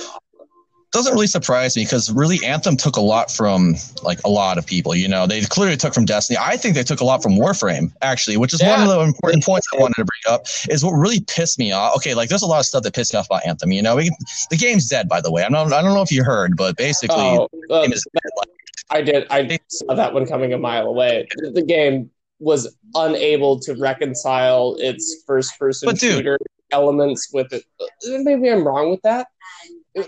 Doesn't 0.93 1.13
really 1.13 1.27
surprise 1.27 1.75
me 1.75 1.83
because 1.83 2.11
really 2.11 2.43
Anthem 2.45 2.77
took 2.77 2.95
a 2.95 3.01
lot 3.01 3.31
from 3.31 3.75
like 4.03 4.19
a 4.23 4.29
lot 4.29 4.57
of 4.57 4.65
people. 4.65 4.95
You 4.95 5.07
know, 5.07 5.25
they 5.25 5.41
clearly 5.41 5.75
took 5.75 5.93
from 5.93 6.05
Destiny. 6.05 6.37
I 6.39 6.55
think 6.55 6.75
they 6.75 6.83
took 6.83 7.01
a 7.01 7.03
lot 7.03 7.21
from 7.21 7.33
Warframe 7.33 7.91
actually, 8.01 8.37
which 8.37 8.53
is 8.53 8.61
one 8.61 8.81
of 8.81 8.87
the 8.87 8.99
important 9.01 9.43
points 9.43 9.67
I 9.73 9.77
wanted 9.81 9.95
to 9.95 10.05
bring 10.05 10.33
up. 10.33 10.45
Is 10.69 10.85
what 10.85 10.91
really 10.91 11.19
pissed 11.21 11.57
me 11.59 11.71
off. 11.71 11.95
Okay, 11.97 12.13
like 12.13 12.29
there's 12.29 12.43
a 12.43 12.47
lot 12.47 12.59
of 12.59 12.65
stuff 12.65 12.83
that 12.83 12.93
pissed 12.93 13.13
me 13.13 13.19
off 13.19 13.25
about 13.25 13.45
Anthem. 13.45 13.71
You 13.71 13.81
know, 13.81 13.95
we, 13.95 14.11
the 14.49 14.57
game's 14.57 14.87
dead 14.87 15.09
by 15.09 15.19
the 15.19 15.31
way. 15.31 15.43
I'm 15.43 15.51
not, 15.51 15.73
I 15.73 15.81
don't 15.81 15.93
know 15.93 16.03
if 16.03 16.11
you 16.11 16.23
heard, 16.23 16.55
but 16.55 16.77
basically, 16.77 17.15
Oh, 17.17 17.49
uh, 17.71 17.81
is 17.81 18.05
dead. 18.13 18.31
Like, 18.37 18.49
I 18.91 19.01
did. 19.01 19.27
I 19.31 19.59
saw 19.69 19.95
that 19.95 20.13
one 20.13 20.27
coming 20.27 20.53
a 20.53 20.57
mile 20.57 20.85
away. 20.85 21.27
The 21.53 21.63
game 21.63 22.11
was 22.39 22.75
unable 22.93 23.59
to 23.61 23.73
reconcile 23.75 24.75
its 24.79 25.23
first-person 25.25 25.95
shooter 25.95 26.37
elements 26.71 27.29
with 27.33 27.53
it. 27.53 27.63
Maybe 28.05 28.49
I'm 28.49 28.67
wrong 28.67 28.91
with 28.91 29.01
that. 29.03 29.27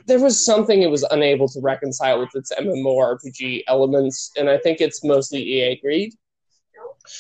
There 0.08 0.20
was 0.20 0.44
something 0.44 0.82
it 0.82 0.90
was 0.90 1.04
unable 1.12 1.48
to 1.50 1.60
reconcile 1.62 2.20
with 2.20 2.36
its 2.36 2.52
MMORPG 2.60 3.64
elements, 3.68 4.32
and 4.38 4.50
I 4.50 4.58
think 4.58 4.82
it's 4.82 5.04
mostly 5.04 5.42
EA 5.42 5.80
greed. 5.80 6.14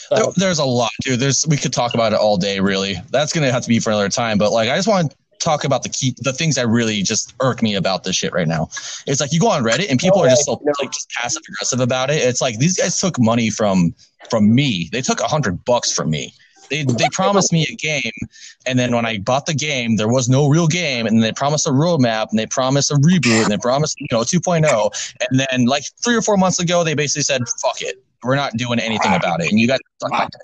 there- 0.09 0.25
there's 0.35 0.57
a 0.57 0.65
lot, 0.65 0.89
dude. 1.03 1.19
There's 1.19 1.45
we 1.47 1.57
could 1.57 1.71
talk 1.71 1.93
about 1.93 2.11
it 2.11 2.17
all 2.17 2.37
day. 2.37 2.59
Really, 2.59 2.99
that's 3.11 3.31
gonna 3.31 3.51
have 3.51 3.61
to 3.61 3.69
be 3.69 3.79
for 3.79 3.91
another 3.91 4.09
time. 4.09 4.39
But 4.39 4.51
like, 4.51 4.67
I 4.67 4.75
just 4.75 4.87
want 4.87 5.11
to 5.11 5.17
talk 5.39 5.63
about 5.63 5.83
the 5.83 5.89
key, 5.89 6.15
the 6.17 6.33
things 6.33 6.55
that 6.55 6.67
really 6.67 7.03
just 7.03 7.35
irk 7.39 7.61
me 7.61 7.75
about 7.75 8.03
this 8.03 8.15
shit 8.15 8.33
right 8.33 8.47
now. 8.47 8.69
It's 9.05 9.21
like 9.21 9.31
you 9.31 9.39
go 9.39 9.49
on 9.49 9.63
Reddit 9.63 9.89
and 9.89 9.99
people 9.99 10.23
are 10.23 10.29
just 10.29 10.45
so 10.45 10.53
oh, 10.53 10.61
no. 10.63 10.73
like 10.79 10.91
just 10.91 11.09
passive 11.11 11.43
aggressive 11.47 11.79
about 11.79 12.09
it. 12.09 12.15
It's 12.15 12.41
like 12.41 12.57
these 12.57 12.77
guys 12.77 12.99
took 12.99 13.19
money 13.19 13.49
from 13.49 13.93
from 14.29 14.53
me. 14.53 14.89
They 14.91 15.01
took 15.01 15.19
a 15.21 15.27
hundred 15.27 15.63
bucks 15.65 15.91
from 15.91 16.09
me. 16.09 16.33
They 16.69 16.83
they 16.83 17.09
promised 17.11 17.51
me 17.51 17.65
a 17.69 17.75
game, 17.75 18.11
and 18.65 18.79
then 18.79 18.95
when 18.95 19.05
I 19.05 19.19
bought 19.19 19.45
the 19.45 19.53
game, 19.53 19.97
there 19.97 20.07
was 20.07 20.29
no 20.29 20.47
real 20.47 20.67
game, 20.67 21.05
and 21.05 21.21
they 21.23 21.31
promised 21.31 21.67
a 21.67 21.71
roadmap, 21.71 22.29
and 22.29 22.39
they 22.39 22.47
promised 22.47 22.91
a 22.91 22.95
reboot, 22.95 23.43
and 23.43 23.51
they 23.51 23.57
promised 23.57 23.99
you 23.99 24.07
know 24.11 24.21
2.0, 24.21 25.15
and 25.29 25.39
then 25.39 25.65
like 25.65 25.83
three 26.03 26.15
or 26.15 26.21
four 26.21 26.37
months 26.37 26.59
ago, 26.59 26.83
they 26.83 26.95
basically 26.95 27.23
said, 27.23 27.41
"Fuck 27.61 27.81
it, 27.81 28.03
we're 28.23 28.35
not 28.35 28.53
doing 28.57 28.79
anything 28.79 29.13
about 29.13 29.41
it," 29.41 29.49
and 29.49 29.59
you 29.59 29.67
my 30.01 30.25
dick. 30.25 30.41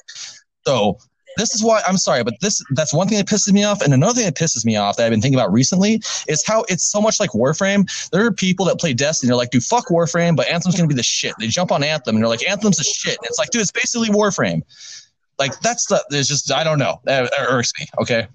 So 0.65 0.97
this 1.37 1.55
is 1.55 1.63
why 1.63 1.81
I'm 1.87 1.97
sorry, 1.97 2.23
but 2.23 2.35
this 2.41 2.61
that's 2.71 2.93
one 2.93 3.07
thing 3.07 3.17
that 3.17 3.27
pisses 3.27 3.51
me 3.51 3.63
off, 3.63 3.81
and 3.81 3.93
another 3.93 4.13
thing 4.13 4.25
that 4.25 4.35
pisses 4.35 4.65
me 4.65 4.75
off 4.75 4.97
that 4.97 5.05
I've 5.05 5.11
been 5.11 5.21
thinking 5.21 5.39
about 5.39 5.51
recently 5.51 6.01
is 6.27 6.43
how 6.45 6.65
it's 6.67 6.83
so 6.83 7.01
much 7.01 7.19
like 7.19 7.31
Warframe. 7.31 7.89
There 8.11 8.25
are 8.25 8.31
people 8.31 8.65
that 8.65 8.79
play 8.79 8.93
Destiny, 8.93 9.29
they're 9.29 9.37
like, 9.37 9.51
"Dude, 9.51 9.63
fuck 9.63 9.87
Warframe," 9.87 10.35
but 10.35 10.47
Anthem's 10.47 10.75
gonna 10.75 10.87
be 10.87 10.95
the 10.95 11.03
shit. 11.03 11.33
They 11.39 11.47
jump 11.47 11.71
on 11.71 11.83
Anthem 11.83 12.15
and 12.15 12.23
they're 12.23 12.29
like, 12.29 12.47
"Anthem's 12.47 12.77
the 12.77 12.83
shit." 12.83 13.17
And 13.17 13.25
it's 13.25 13.39
like, 13.39 13.49
dude, 13.49 13.61
it's 13.61 13.71
basically 13.71 14.09
Warframe. 14.09 14.61
Like 15.41 15.59
that's 15.61 15.87
the. 15.87 16.05
There's 16.11 16.27
just 16.27 16.51
I 16.51 16.63
don't 16.63 16.77
know. 16.77 17.01
That, 17.05 17.31
that 17.31 17.47
irks 17.49 17.73
me. 17.79 17.87
Okay, 17.99 18.27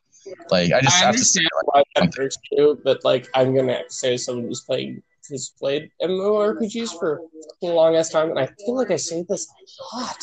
like 0.51 0.73
I 0.73 0.81
just 0.81 1.01
I 1.01 1.07
have 1.07 1.15
to 1.15 1.25
say. 1.25 1.41
Like, 1.41 1.87
why 1.95 2.03
that 2.03 2.19
irks 2.19 2.37
you, 2.51 2.81
but 2.83 3.05
like 3.05 3.29
I'm 3.33 3.55
gonna 3.55 3.83
say 3.89 4.17
someone 4.17 4.47
who's 4.47 4.63
playing 4.63 5.05
who's 5.29 5.51
played 5.51 5.89
MMORPGs 6.03 6.99
for 6.99 7.21
a 7.63 7.67
long 7.67 7.95
ass 7.95 8.11
time, 8.11 8.31
and 8.31 8.41
I 8.41 8.47
feel 8.59 8.75
like 8.75 8.91
I 8.91 8.97
say 8.97 9.25
this 9.29 9.47
a 9.49 9.97
lot. 9.97 10.17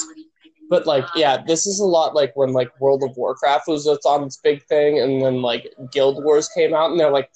But 0.69 0.85
like, 0.85 1.05
yeah, 1.15 1.41
this 1.41 1.65
is 1.65 1.79
a 1.79 1.85
lot 1.85 2.15
like 2.15 2.35
when 2.35 2.51
like 2.51 2.77
World 2.81 3.01
of 3.03 3.15
Warcraft 3.15 3.69
was 3.69 3.87
its 3.87 4.05
on 4.05 4.25
its 4.25 4.35
big 4.43 4.61
thing, 4.65 4.99
and 4.99 5.21
then 5.21 5.41
like 5.41 5.73
Guild 5.93 6.21
Wars 6.21 6.49
came 6.49 6.73
out, 6.73 6.91
and 6.91 6.99
they're 6.99 7.11
like, 7.11 7.29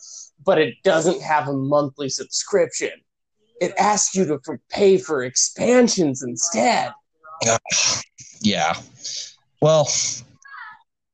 but 0.44 0.58
it 0.58 0.76
doesn't 0.84 1.22
have 1.22 1.48
a 1.48 1.54
monthly 1.54 2.10
subscription. 2.10 2.92
It 3.62 3.74
asks 3.78 4.14
you 4.14 4.26
to 4.26 4.60
pay 4.70 4.98
for 4.98 5.24
expansions 5.24 6.22
instead. 6.22 6.92
yeah. 8.42 8.76
Well, 9.62 9.88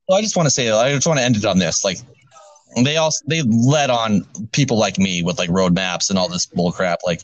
well, 0.07 0.17
I 0.17 0.21
just 0.21 0.35
want 0.35 0.47
to 0.47 0.51
say, 0.51 0.69
I 0.69 0.93
just 0.93 1.07
want 1.07 1.19
to 1.19 1.25
end 1.25 1.37
it 1.37 1.45
on 1.45 1.59
this. 1.59 1.83
Like, 1.83 1.97
they 2.83 2.97
also 2.97 3.23
they 3.27 3.41
led 3.43 3.89
on 3.89 4.25
people 4.51 4.77
like 4.77 4.97
me 4.97 5.23
with 5.23 5.37
like 5.37 5.49
roadmaps 5.49 6.09
and 6.09 6.17
all 6.17 6.27
this 6.27 6.45
bull 6.45 6.71
crap. 6.71 6.99
Like, 7.05 7.21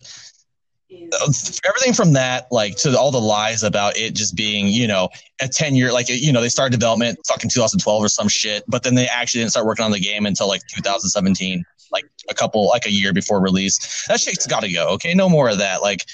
everything 1.66 1.94
from 1.94 2.14
that 2.14 2.48
like 2.52 2.76
to 2.76 2.98
all 2.98 3.12
the 3.12 3.22
lies 3.22 3.62
about 3.62 3.96
it 3.96 4.16
just 4.16 4.36
being 4.36 4.68
you 4.68 4.88
know 4.88 5.08
a 5.40 5.48
10 5.48 5.76
year 5.76 5.92
like 5.92 6.10
you 6.10 6.32
know 6.34 6.42
they 6.42 6.50
started 6.50 6.72
development 6.72 7.20
fucking 7.28 7.50
2012 7.50 8.04
or 8.04 8.10
some 8.10 8.28
shit 8.28 8.64
but 8.68 8.82
then 8.82 8.96
they 8.96 9.08
actually 9.08 9.42
didn't 9.42 9.52
start 9.52 9.68
working 9.68 9.86
on 9.86 9.92
the 9.92 10.00
game 10.00 10.26
until 10.26 10.48
like 10.48 10.62
2017 10.68 11.64
like 11.92 12.06
a 12.30 12.34
couple 12.34 12.68
like 12.68 12.88
a 12.88 12.92
year 12.92 13.14
before 13.14 13.40
release 13.40 14.06
that 14.08 14.20
shit's 14.20 14.48
got 14.48 14.62
to 14.62 14.72
go 14.72 14.88
okay 14.90 15.14
no 15.14 15.30
more 15.30 15.50
of 15.50 15.60
that 15.60 15.84
like 15.84 16.06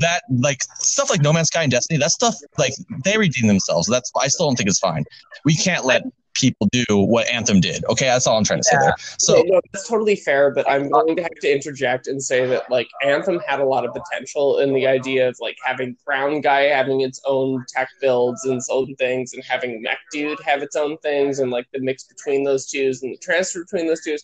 that 0.00 0.22
like 0.30 0.62
stuff 0.78 1.10
like 1.10 1.20
no 1.22 1.32
man's 1.32 1.48
sky 1.48 1.62
and 1.62 1.70
destiny 1.70 1.98
that 1.98 2.10
stuff 2.10 2.34
like 2.58 2.72
they 3.04 3.16
redeem 3.16 3.46
themselves 3.46 3.86
that's 3.86 4.10
i 4.20 4.28
still 4.28 4.46
don't 4.46 4.56
think 4.56 4.68
it's 4.68 4.78
fine 4.78 5.04
we 5.44 5.54
can't 5.54 5.84
let 5.84 6.02
people 6.38 6.68
do 6.70 6.84
what 6.88 7.28
Anthem 7.28 7.60
did. 7.60 7.84
Okay, 7.86 8.06
that's 8.06 8.26
all 8.26 8.36
I'm 8.36 8.44
trying 8.44 8.62
to 8.62 8.68
yeah. 8.72 8.78
say 8.78 8.86
there. 8.86 8.94
So 9.18 9.42
no, 9.46 9.60
that's 9.72 9.88
totally 9.88 10.16
fair, 10.16 10.50
but 10.50 10.68
I'm 10.68 10.88
going 10.88 11.16
to 11.16 11.22
have 11.22 11.34
to 11.40 11.52
interject 11.52 12.06
and 12.06 12.22
say 12.22 12.46
that 12.46 12.70
like 12.70 12.88
Anthem 13.04 13.40
had 13.46 13.60
a 13.60 13.64
lot 13.64 13.84
of 13.84 13.92
potential 13.92 14.58
in 14.60 14.72
the 14.72 14.86
idea 14.86 15.28
of 15.28 15.36
like 15.40 15.56
having 15.64 15.96
Brown 16.04 16.40
Guy 16.40 16.62
having 16.62 17.00
its 17.00 17.20
own 17.26 17.64
tech 17.68 17.88
builds 18.00 18.44
and 18.44 18.54
its 18.56 18.68
own 18.70 18.94
things, 18.96 19.32
and 19.34 19.42
having 19.44 19.82
Mech 19.82 19.98
Dude 20.12 20.40
have 20.40 20.62
its 20.62 20.76
own 20.76 20.96
things, 20.98 21.40
and 21.40 21.50
like 21.50 21.66
the 21.72 21.80
mix 21.80 22.04
between 22.04 22.44
those 22.44 22.66
two 22.66 22.92
and 23.02 23.12
the 23.12 23.18
transfer 23.18 23.64
between 23.64 23.86
those 23.86 24.02
two 24.02 24.16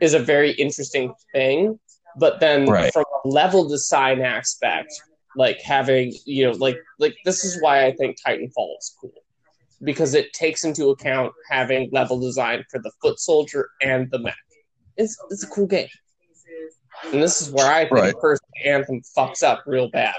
is 0.00 0.14
a 0.14 0.18
very 0.18 0.52
interesting 0.52 1.14
thing. 1.32 1.78
But 2.18 2.40
then 2.40 2.66
right. 2.66 2.92
from 2.92 3.04
a 3.24 3.28
level 3.28 3.68
design 3.68 4.20
aspect, 4.20 4.92
like 5.36 5.60
having 5.60 6.14
you 6.24 6.46
know 6.46 6.52
like 6.52 6.76
like 6.98 7.16
this 7.24 7.44
is 7.44 7.60
why 7.60 7.86
I 7.86 7.92
think 7.92 8.16
Titanfall 8.24 8.76
is 8.78 8.94
cool 9.00 9.12
because 9.82 10.14
it 10.14 10.32
takes 10.32 10.64
into 10.64 10.90
account 10.90 11.32
having 11.50 11.90
level 11.92 12.18
design 12.20 12.64
for 12.70 12.80
the 12.80 12.92
foot 13.02 13.18
soldier 13.18 13.68
and 13.82 14.10
the 14.10 14.18
mech. 14.18 14.36
It's 14.96 15.16
it's 15.30 15.42
a 15.42 15.48
cool 15.48 15.66
game, 15.66 15.88
and 17.12 17.22
this 17.22 17.42
is 17.42 17.50
where 17.50 17.70
I 17.70 17.80
think 17.80 17.92
right. 17.92 18.14
personally 18.20 18.60
Anthem 18.64 19.02
fucks 19.16 19.42
up 19.42 19.64
real 19.66 19.90
bad 19.90 20.14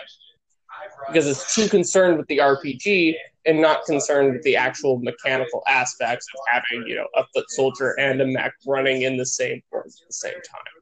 because 1.08 1.28
it's 1.28 1.56
too 1.56 1.70
concerned 1.70 2.18
with 2.18 2.28
the 2.28 2.40
RPG 2.40 3.16
and 3.46 3.62
not 3.62 3.86
concerned 3.86 4.34
with 4.34 4.44
the 4.44 4.56
actual 4.56 5.00
mechanical 5.00 5.64
aspects 5.68 6.26
of 6.34 6.40
having 6.52 6.88
you 6.88 6.96
know 6.96 7.08
a 7.16 7.24
foot 7.34 7.50
soldier 7.50 7.98
and 8.00 8.22
a 8.22 8.26
mech 8.26 8.54
running 8.66 9.04
in 9.04 9.18
the 9.18 9.26
same 9.26 9.62
form 9.70 9.86
at 9.86 10.08
the 10.08 10.14
same 10.14 10.34
time. 10.34 10.75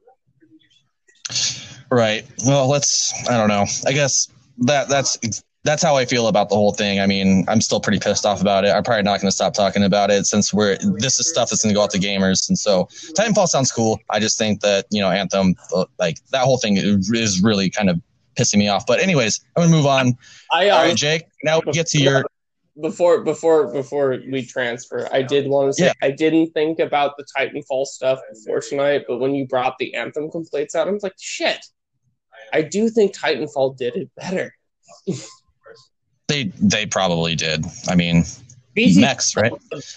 Right. 1.90 2.24
Well, 2.44 2.68
let's. 2.68 3.12
I 3.28 3.36
don't 3.36 3.48
know. 3.48 3.66
I 3.86 3.92
guess 3.92 4.28
that 4.58 4.88
that's 4.88 5.18
that's 5.64 5.82
how 5.82 5.96
I 5.96 6.04
feel 6.04 6.28
about 6.28 6.50
the 6.50 6.54
whole 6.54 6.72
thing. 6.72 7.00
I 7.00 7.06
mean, 7.06 7.44
I'm 7.48 7.60
still 7.60 7.80
pretty 7.80 7.98
pissed 7.98 8.26
off 8.26 8.40
about 8.40 8.64
it. 8.64 8.68
I'm 8.68 8.82
probably 8.82 9.02
not 9.02 9.20
going 9.20 9.28
to 9.28 9.34
stop 9.34 9.54
talking 9.54 9.82
about 9.82 10.10
it 10.10 10.26
since 10.26 10.52
we're 10.52 10.76
this 10.76 11.18
is 11.18 11.30
stuff 11.30 11.50
that's 11.50 11.62
going 11.62 11.74
to 11.74 11.78
go 11.78 11.82
out 11.82 11.90
to 11.92 11.98
gamers. 11.98 12.48
And 12.48 12.58
so, 12.58 12.84
Titanfall 13.16 13.46
sounds 13.46 13.72
cool. 13.72 13.98
I 14.10 14.20
just 14.20 14.38
think 14.38 14.60
that 14.60 14.86
you 14.90 15.00
know 15.00 15.10
Anthem, 15.10 15.54
like 15.98 16.18
that 16.30 16.42
whole 16.42 16.58
thing 16.58 16.76
is 16.76 17.42
really 17.42 17.70
kind 17.70 17.88
of 17.88 18.00
pissing 18.36 18.58
me 18.58 18.68
off. 18.68 18.86
But 18.86 19.00
anyways, 19.00 19.40
I'm 19.56 19.64
gonna 19.64 19.74
move 19.74 19.86
on. 19.86 20.16
I, 20.52 20.68
uh, 20.68 20.76
All 20.76 20.82
right, 20.84 20.96
Jake. 20.96 21.24
Now 21.42 21.60
we 21.64 21.72
get 21.72 21.86
to 21.88 21.98
your 21.98 22.24
before 22.80 23.22
before 23.22 23.72
before 23.72 24.18
we 24.30 24.44
transfer. 24.44 25.08
I 25.12 25.22
did 25.22 25.48
want 25.48 25.68
to 25.68 25.72
say 25.74 25.86
yeah. 25.86 25.92
I 26.02 26.10
didn't 26.10 26.52
think 26.52 26.78
about 26.78 27.16
the 27.16 27.24
Titanfall 27.36 27.86
stuff 27.86 28.20
before 28.32 28.60
tonight, 28.60 29.04
but 29.06 29.18
when 29.18 29.34
you 29.34 29.46
brought 29.46 29.78
the 29.78 29.94
Anthem 29.94 30.30
complaints 30.30 30.74
out, 30.74 30.88
I 30.88 30.90
was 30.90 31.02
like, 31.02 31.14
shit. 31.18 31.64
I 32.52 32.62
do 32.62 32.88
think 32.88 33.16
Titanfall 33.16 33.76
did 33.76 33.96
it 33.96 34.10
better. 34.16 34.54
They 36.26 36.44
they 36.58 36.86
probably 36.86 37.34
did. 37.34 37.66
I 37.86 37.94
mean, 37.96 38.24
BG 38.74 38.96
next, 38.96 39.36
right? 39.36 39.52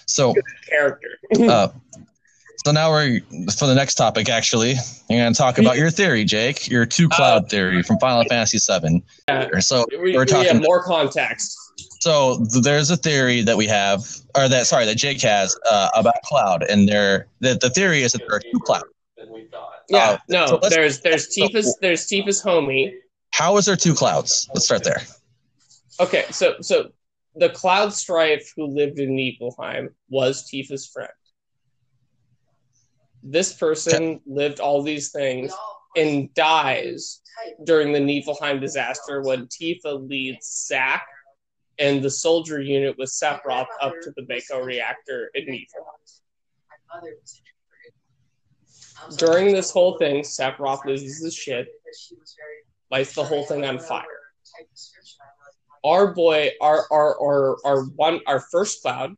So 0.08 0.34
character. 0.68 1.08
uh, 1.40 1.70
so 2.66 2.72
now 2.74 2.92
we're 2.92 3.22
for 3.58 3.66
the 3.66 3.76
next 3.76 3.96
topic. 3.96 4.28
Actually, 4.28 4.76
you're 5.10 5.22
going 5.22 5.34
to 5.34 5.38
talk 5.38 5.58
about 5.58 5.78
your 5.78 5.90
theory, 5.90 6.26
Jake, 6.26 6.68
your 6.68 6.86
two 6.86 7.08
cloud 7.08 7.46
uh, 7.46 7.48
theory 7.48 7.82
from 7.82 7.98
Final 8.00 8.26
Fantasy 8.26 8.58
VII. 8.60 9.04
Yeah. 9.30 9.60
So 9.60 9.86
we're 9.94 10.26
talking 10.26 10.62
more 10.62 10.84
context. 10.84 11.58
So 12.08 12.38
there's 12.62 12.90
a 12.90 12.96
theory 12.96 13.42
that 13.42 13.58
we 13.58 13.68
have, 13.68 14.08
or 14.34 14.48
that 14.48 14.66
sorry, 14.66 14.86
that 14.86 14.96
Jake 14.96 15.22
has 15.24 15.54
uh, 15.70 15.90
about 15.94 16.16
cloud, 16.24 16.64
and 16.64 16.88
there 16.88 17.28
that 17.42 17.60
the 17.60 17.70
theory 17.70 18.02
is 18.02 18.14
that 18.14 18.20
there 18.20 18.38
are 18.38 18.40
two 18.40 18.62
clouds. 18.62 18.86
Yeah, 19.90 20.12
uh, 20.12 20.18
no, 20.30 20.46
so 20.48 20.60
there's 20.70 21.02
there's 21.02 21.28
Tifa's 21.28 21.78
there's 21.82 22.08
Tifa's 22.08 22.42
homie. 22.42 22.94
How 23.32 23.58
is 23.58 23.66
there 23.66 23.76
two 23.76 23.94
clouds? 23.94 24.48
Let's 24.54 24.64
start 24.64 24.86
there. 24.86 25.02
Okay, 26.00 26.24
so 26.32 26.56
so 26.62 26.92
the 27.36 27.50
Cloud 27.50 27.92
Strife 27.92 28.54
who 28.56 28.68
lived 28.68 29.00
in 29.00 29.14
Nibelheim 29.14 29.90
was 30.08 30.50
Tifa's 30.50 30.88
friend. 30.88 31.12
This 33.22 33.52
person 33.52 34.22
lived 34.26 34.62
all 34.62 34.82
these 34.82 35.12
things 35.12 35.54
and 35.98 36.34
dies 36.36 37.20
during 37.66 37.92
the 37.92 38.00
Niflheim 38.00 38.62
disaster 38.62 39.22
when 39.24 39.48
Tifa 39.48 40.08
leads 40.08 40.68
Zack 40.68 41.06
and 41.80 42.02
the 42.02 42.10
soldier 42.10 42.62
unit 42.62 42.98
with 42.98 43.10
Sephiroth 43.10 43.68
up 43.82 43.94
to 44.02 44.12
the 44.16 44.26
Mako 44.28 44.64
reactor 44.64 45.30
in 45.36 45.46
Niflheim. 45.46 45.98
During 49.18 49.54
this 49.54 49.72
whole 49.72 49.98
thing, 49.98 50.24
Sephiroth 50.24 50.86
loses 50.86 51.24
his 51.24 51.36
shit, 51.36 51.68
lights 52.90 53.14
the 53.14 53.24
whole 53.24 53.46
thing 53.46 53.66
on 53.66 53.80
fire. 53.80 54.06
our 55.86 56.14
boy, 56.14 56.52
our 56.62 56.86
our 56.92 57.22
our 57.22 57.58
our 57.66 57.84
one 57.84 58.20
our 58.26 58.40
first 58.40 58.82
cloud, 58.82 59.16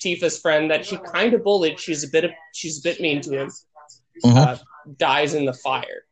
Tifa's 0.00 0.38
friend 0.38 0.70
that 0.70 0.84
she 0.84 0.96
kind 0.96 1.34
of 1.34 1.44
bullied. 1.44 1.78
She's 1.78 2.04
a 2.04 2.08
bit 2.08 2.24
of 2.24 2.32
she's 2.52 2.80
a 2.80 2.82
bit 2.82 3.00
mean 3.00 3.20
to 3.22 3.42
him. 3.42 3.52
Mm-hmm. 4.24 4.36
Uh, 4.36 4.56
dies 4.96 5.34
in 5.34 5.44
the 5.44 5.52
fire, 5.52 6.04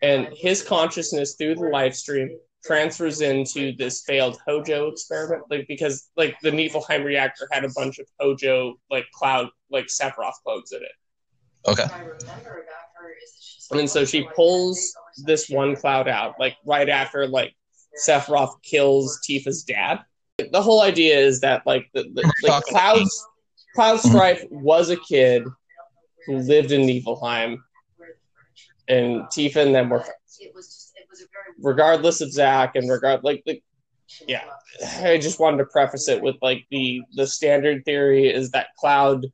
and 0.00 0.28
his 0.32 0.62
consciousness 0.62 1.34
through 1.34 1.56
the 1.56 1.62
Lifestream 1.62 2.30
transfers 2.64 3.20
into 3.20 3.74
this 3.76 4.02
failed 4.02 4.38
Hojo 4.46 4.88
experiment, 4.88 5.44
like 5.50 5.66
because 5.68 6.10
like 6.16 6.36
the 6.42 6.50
Niflheim 6.50 7.04
reactor 7.04 7.48
had 7.50 7.64
a 7.64 7.70
bunch 7.74 7.98
of 7.98 8.06
Hojo 8.20 8.76
like 8.90 9.06
cloud 9.12 9.48
like 9.70 9.86
Sephiroth 9.86 10.34
clones 10.44 10.72
in 10.72 10.82
it. 10.82 10.92
Okay. 11.68 11.86
And 13.70 13.80
then 13.80 13.88
so 13.88 14.04
she 14.04 14.26
pulls 14.34 14.94
this 15.24 15.48
one 15.48 15.76
cloud 15.76 16.08
out, 16.08 16.38
like 16.38 16.56
right 16.64 16.88
after 16.88 17.26
like 17.26 17.54
Sephiroth 18.06 18.62
kills 18.62 19.18
Tifa's 19.28 19.62
dad. 19.62 20.00
The 20.50 20.62
whole 20.62 20.82
idea 20.82 21.18
is 21.18 21.40
that 21.40 21.66
like 21.66 21.88
the, 21.94 22.04
the 22.14 22.32
like 22.42 22.64
Cloud's 22.64 23.26
Cloud 23.74 23.98
mm-hmm. 23.98 24.08
Strife 24.08 24.44
was 24.50 24.90
a 24.90 24.96
kid 24.96 25.44
who 26.26 26.38
lived 26.38 26.72
in 26.72 26.82
Niflheim, 26.82 27.58
and 28.88 29.22
Tifa 29.24 29.56
and 29.56 29.74
them 29.74 29.88
were 29.88 30.04
regardless 31.60 32.20
of 32.20 32.32
Zack 32.32 32.76
and 32.76 32.90
regard 32.90 33.22
like 33.24 33.42
the 33.46 33.62
yeah. 34.26 34.42
I 35.00 35.18
just 35.18 35.40
wanted 35.40 35.58
to 35.58 35.66
preface 35.66 36.08
it 36.08 36.22
with 36.22 36.36
like 36.42 36.66
the 36.70 37.02
the 37.14 37.26
standard 37.26 37.84
theory 37.84 38.28
is 38.28 38.50
that 38.50 38.68
Cloud 38.78 39.26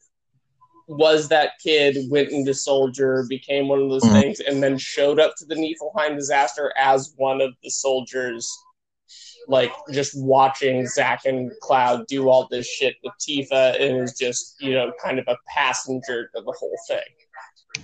was 0.89 1.29
that 1.29 1.53
kid, 1.63 1.97
went 2.11 2.31
into 2.31 2.55
soldier, 2.55 3.25
became 3.29 3.69
one 3.69 3.81
of 3.81 3.91
those 3.91 4.03
mm-hmm. 4.03 4.21
things, 4.21 4.41
and 4.41 4.63
then 4.63 4.79
showed 4.79 5.21
up 5.21 5.35
to 5.37 5.45
the 5.45 5.55
Niflheim 5.55 6.17
disaster 6.17 6.73
as 6.77 7.13
one 7.17 7.41
of 7.41 7.53
the 7.63 7.71
soldiers, 7.71 8.51
like 9.49 9.73
just 9.93 10.19
watching 10.19 10.87
Zack 10.87 11.27
and 11.27 11.53
Cloud 11.61 12.07
do 12.07 12.29
all 12.29 12.49
this 12.51 12.67
shit 12.67 12.97
with 13.05 13.13
Tifa, 13.21 13.81
and 13.81 14.03
is 14.03 14.17
just 14.19 14.57
you 14.61 14.75
know 14.75 14.93
kind 15.03 15.19
of 15.19 15.25
a 15.29 15.37
passenger 15.55 16.31
to 16.35 16.43
the 16.43 16.55
whole 16.59 16.79
thing. 16.89 17.01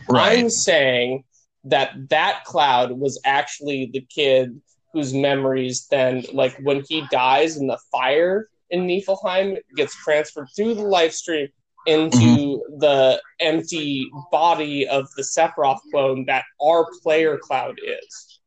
Right. 0.08 0.38
I'm 0.38 0.50
saying 0.50 1.24
that 1.64 1.92
that 2.10 2.44
Cloud 2.44 2.92
was 2.92 3.20
actually 3.24 3.90
the 3.92 4.06
kid 4.10 4.60
whose 4.92 5.12
memories 5.12 5.86
then, 5.90 6.24
like 6.32 6.56
when 6.62 6.82
he 6.88 7.04
dies 7.10 7.56
in 7.56 7.66
the 7.66 7.78
fire 7.90 8.48
in 8.70 8.86
Niflheim, 8.86 9.58
gets 9.76 9.94
transferred 9.96 10.48
through 10.54 10.74
the 10.74 10.82
Lifestream 10.82 11.48
into 11.86 12.16
mm-hmm. 12.16 12.78
the 12.78 13.20
empty 13.40 14.10
body 14.30 14.86
of 14.88 15.06
the 15.16 15.22
Sephiroth 15.22 15.80
clone 15.90 16.24
that 16.26 16.44
our 16.62 16.86
player 17.02 17.38
cloud 17.38 17.78
is 17.84 18.40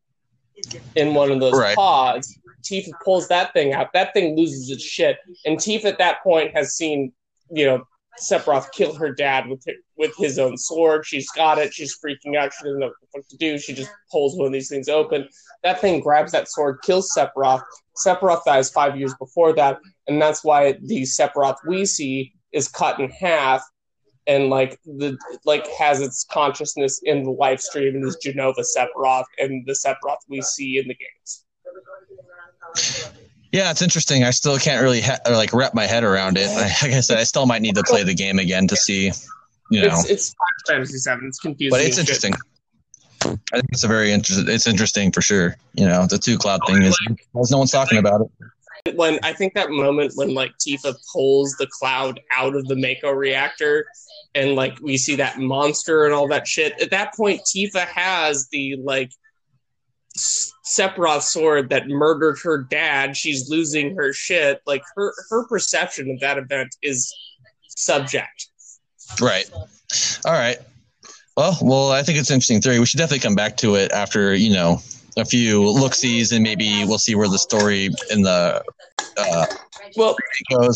in 0.95 1.13
one 1.13 1.31
of 1.31 1.39
those 1.39 1.57
right. 1.57 1.75
pods. 1.75 2.39
Tifa 2.63 2.91
pulls 3.03 3.27
that 3.27 3.53
thing 3.53 3.73
out. 3.73 3.93
That 3.93 4.13
thing 4.13 4.35
loses 4.35 4.69
its 4.69 4.83
shit. 4.83 5.17
And 5.45 5.57
Tifa 5.57 5.85
at 5.85 5.97
that 5.99 6.23
point 6.23 6.55
has 6.55 6.75
seen, 6.75 7.13
you 7.51 7.65
know, 7.65 7.83
Sephiroth 8.19 8.71
kill 8.71 8.93
her 8.95 9.13
dad 9.13 9.47
with 9.47 9.63
with 9.97 10.15
his 10.17 10.39
own 10.39 10.57
sword. 10.57 11.05
She's 11.05 11.29
got 11.31 11.57
it. 11.57 11.73
She's 11.73 11.97
freaking 11.97 12.35
out. 12.37 12.51
She 12.53 12.63
doesn't 12.63 12.79
know 12.79 12.91
what 13.11 13.27
to 13.29 13.37
do. 13.37 13.57
She 13.57 13.73
just 13.73 13.91
pulls 14.11 14.37
one 14.37 14.47
of 14.47 14.53
these 14.53 14.69
things 14.69 14.89
open. 14.89 15.27
That 15.63 15.81
thing 15.81 15.99
grabs 15.99 16.31
that 16.31 16.49
sword, 16.49 16.79
kills 16.83 17.11
Sephiroth. 17.15 17.63
Sephiroth 18.05 18.43
dies 18.45 18.69
five 18.69 18.97
years 18.97 19.13
before 19.15 19.53
that, 19.53 19.79
and 20.07 20.21
that's 20.21 20.43
why 20.43 20.73
the 20.81 21.03
Sephiroth 21.03 21.57
we 21.65 21.85
see 21.85 22.33
is 22.51 22.67
cut 22.67 22.99
in 22.99 23.09
half 23.09 23.63
and 24.27 24.49
like 24.49 24.79
the 24.85 25.17
like 25.45 25.67
has 25.67 26.01
its 26.01 26.25
consciousness 26.29 26.99
in 27.03 27.23
the 27.23 27.31
Lifestream 27.31 27.95
and 27.95 28.05
is 28.05 28.17
Jenova 28.23 28.63
Sephiroth 28.75 29.25
and 29.39 29.65
the 29.65 29.73
Sephiroth 29.73 30.17
we 30.29 30.41
see 30.41 30.77
in 30.77 30.87
the 30.87 30.95
games. 30.95 31.45
Yeah, 33.51 33.71
it's 33.71 33.81
interesting. 33.81 34.23
I 34.23 34.31
still 34.31 34.57
can't 34.57 34.81
really 34.81 35.01
ha- 35.01 35.19
like 35.29 35.53
wrap 35.53 35.73
my 35.73 35.85
head 35.85 36.03
around 36.03 36.37
it. 36.37 36.47
Like 36.55 36.93
I 36.93 36.99
said, 36.99 37.17
I 37.17 37.23
still 37.23 37.45
might 37.45 37.61
need 37.61 37.75
to 37.75 37.83
play 37.83 38.03
the 38.03 38.13
game 38.13 38.39
again 38.39 38.67
to 38.67 38.75
see. 38.75 39.11
You 39.69 39.81
know, 39.81 39.99
it's, 39.99 40.09
it's 40.09 40.35
Fantasy 40.67 40.97
Seven. 40.97 41.27
It's 41.27 41.39
confusing, 41.39 41.77
but 41.77 41.85
it's 41.85 41.97
interesting. 41.97 42.33
I 43.23 43.27
think 43.55 43.65
it's 43.71 43.83
a 43.83 43.87
very 43.87 44.11
interesting. 44.11 44.47
It's 44.47 44.67
interesting 44.67 45.11
for 45.11 45.21
sure. 45.21 45.55
You 45.73 45.87
know, 45.87 46.05
the 46.07 46.17
two 46.17 46.37
cloud 46.37 46.61
thing 46.67 46.81
is 46.83 46.97
no 47.33 47.57
one's 47.57 47.71
talking 47.71 47.97
about 47.97 48.21
it. 48.21 48.95
When 48.95 49.19
I 49.23 49.33
think 49.33 49.53
that 49.55 49.69
moment 49.69 50.13
when 50.15 50.33
like 50.33 50.53
Tifa 50.65 50.95
pulls 51.13 51.53
the 51.59 51.67
cloud 51.79 52.21
out 52.31 52.55
of 52.55 52.67
the 52.67 52.75
Mako 52.75 53.11
reactor, 53.11 53.85
and 54.35 54.55
like 54.55 54.79
we 54.81 54.97
see 54.97 55.15
that 55.15 55.39
monster 55.39 56.05
and 56.05 56.13
all 56.13 56.27
that 56.29 56.47
shit. 56.47 56.79
At 56.81 56.91
that 56.91 57.13
point, 57.15 57.41
Tifa 57.43 57.85
has 57.87 58.47
the 58.49 58.77
like 58.81 59.11
Sephiroth 60.17 61.21
sword 61.21 61.69
that 61.69 61.87
murdered 61.87 62.37
her 62.43 62.63
dad. 62.63 63.15
She's 63.15 63.49
losing 63.49 63.95
her 63.95 64.13
shit. 64.13 64.61
Like 64.65 64.83
her 64.95 65.13
her 65.29 65.47
perception 65.47 66.09
of 66.11 66.19
that 66.19 66.37
event 66.37 66.75
is 66.81 67.13
subject. 67.67 68.47
Right. 69.21 69.49
All 70.25 70.33
right. 70.33 70.57
Well, 71.35 71.57
well, 71.61 71.91
I 71.91 72.01
think 72.01 72.17
it's 72.17 72.31
interesting 72.31 72.61
theory. 72.61 72.79
We 72.79 72.85
should 72.85 72.97
definitely 72.97 73.19
come 73.19 73.35
back 73.35 73.57
to 73.57 73.75
it 73.75 73.91
after 73.91 74.33
you 74.33 74.51
know 74.51 74.81
a 75.17 75.25
few 75.25 75.63
look 75.69 75.93
sees, 75.93 76.31
and 76.31 76.43
maybe 76.43 76.83
we'll 76.85 76.97
see 76.97 77.15
where 77.15 77.27
the 77.27 77.39
story 77.39 77.89
in 78.11 78.23
the 78.23 78.63
uh, 79.17 79.45
well 79.95 80.15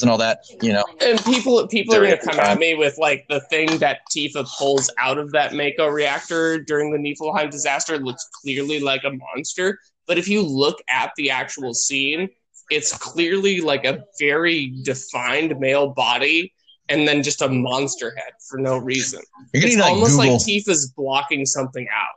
and 0.02 0.10
all 0.10 0.18
that. 0.18 0.40
You 0.62 0.74
know, 0.74 0.84
and 1.02 1.24
people 1.26 1.68
people 1.68 1.96
are 1.96 2.02
gonna 2.04 2.18
come 2.18 2.40
at 2.40 2.58
me 2.58 2.76
with 2.76 2.98
like 2.98 3.26
the 3.30 3.40
thing 3.42 3.78
that 3.80 4.00
Tifa 4.16 4.48
pulls 4.58 4.92
out 5.00 5.18
of 5.18 5.32
that 5.32 5.54
Mako 5.54 5.88
reactor 5.88 6.60
during 6.60 6.92
the 6.92 6.98
Niflheim 6.98 7.50
disaster 7.50 7.98
looks 7.98 8.28
clearly 8.42 8.80
like 8.80 9.04
a 9.04 9.12
monster. 9.12 9.80
But 10.08 10.18
if 10.18 10.28
you 10.28 10.42
look 10.42 10.78
at 10.90 11.12
the 11.18 11.30
actual 11.32 11.74
scene, 11.74 12.30
it's 12.70 12.98
clearly 12.98 13.62
like 13.62 13.86
a 13.86 14.04
very 14.20 14.74
defined 14.84 15.60
male 15.60 15.90
body 15.94 16.54
and 16.90 17.08
then 17.08 17.24
just 17.24 17.42
a 17.42 17.48
monster 17.48 18.14
head 18.18 18.34
for 18.50 18.60
no 18.60 18.78
reason. 18.78 19.22
You're 19.54 19.66
It's 19.66 19.76
like 19.78 19.92
almost 19.92 20.18
Google. 20.18 20.34
like 20.34 20.42
Tifa's 20.42 20.92
blocking 20.96 21.46
something 21.46 21.88
out. 21.94 22.16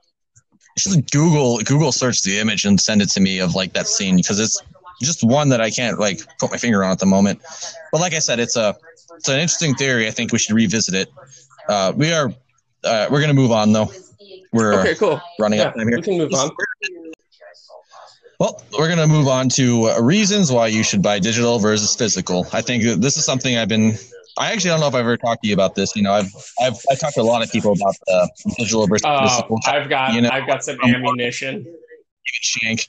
just 0.77 1.11
Google 1.13 1.59
Google 1.59 1.93
search 1.93 2.23
the 2.23 2.39
image 2.39 2.65
and 2.65 2.81
send 2.81 3.01
it 3.03 3.11
to 3.11 3.21
me 3.21 3.39
of 3.39 3.55
like 3.55 3.73
that 3.75 3.87
scene 3.87 4.17
because 4.17 4.41
it's 4.41 4.61
just 5.03 5.23
one 5.25 5.49
that 5.51 5.61
I 5.61 5.71
can't 5.71 5.99
like 5.99 6.21
put 6.39 6.51
my 6.51 6.57
finger 6.57 6.83
on 6.85 6.91
at 6.91 6.99
the 6.99 7.07
moment. 7.07 7.41
But 7.93 8.01
like 8.01 8.15
I 8.15 8.19
said, 8.21 8.39
it's 8.41 8.57
a 8.57 8.75
it's 9.17 9.29
an 9.29 9.35
interesting 9.39 9.75
theory. 9.75 10.07
I 10.07 10.11
think 10.11 10.33
we 10.33 10.39
should 10.39 10.55
revisit 10.55 10.95
it. 10.95 11.09
Uh, 11.69 11.93
we 11.97 12.13
are 12.13 12.33
uh, 12.85 13.07
we're 13.11 13.21
gonna 13.21 13.35
move 13.35 13.53
on 13.53 13.73
though. 13.73 13.91
We're 14.53 14.81
Okay, 14.81 14.95
cool. 14.95 15.21
running 15.39 15.59
Yeah, 15.59 15.67
out 15.67 15.73
of 15.73 15.79
time 15.79 15.89
here. 15.89 15.97
we 15.97 16.03
can 16.03 16.19
move 16.19 16.33
on. 16.35 16.51
Well, 18.41 18.61
we're 18.79 18.89
going 18.89 18.99
to 18.99 19.07
move 19.07 19.29
on 19.29 19.49
to 19.51 19.91
uh, 19.91 20.01
reasons 20.03 20.51
why 20.51 20.67
you 20.67 20.83
should 20.83 21.03
buy 21.03 21.21
digital 21.21 21.61
versus 21.61 21.95
physical. 21.95 22.47
I 22.53 22.63
think 22.63 22.83
this 23.01 23.17
is 23.17 23.25
something 23.25 23.57
I've 23.57 23.69
been. 23.69 23.95
I 24.37 24.51
actually 24.53 24.71
don't 24.71 24.81
know 24.81 24.89
if 24.89 24.95
I've 24.95 25.01
ever 25.01 25.17
talked 25.17 25.43
to 25.45 25.49
you 25.49 25.55
about 25.55 25.77
this. 25.77 25.95
You 25.95 26.03
know, 26.03 26.13
I've 26.13 26.31
I've 26.61 26.75
I 26.91 26.97
talked 26.97 27.15
to 27.15 27.21
a 27.21 27.23
lot 27.23 27.45
of 27.45 27.53
people 27.53 27.73
about 27.73 27.95
the 28.07 28.29
digital 28.59 28.87
versus 28.89 29.05
Uh, 29.07 29.23
physical. 29.29 29.61
I've 29.67 29.89
got 29.89 30.15
You 30.15 30.21
know, 30.23 30.31
I've 30.31 30.49
got 30.49 30.65
some 30.65 30.77
ammunition. 30.85 31.65
Shank. 32.43 32.89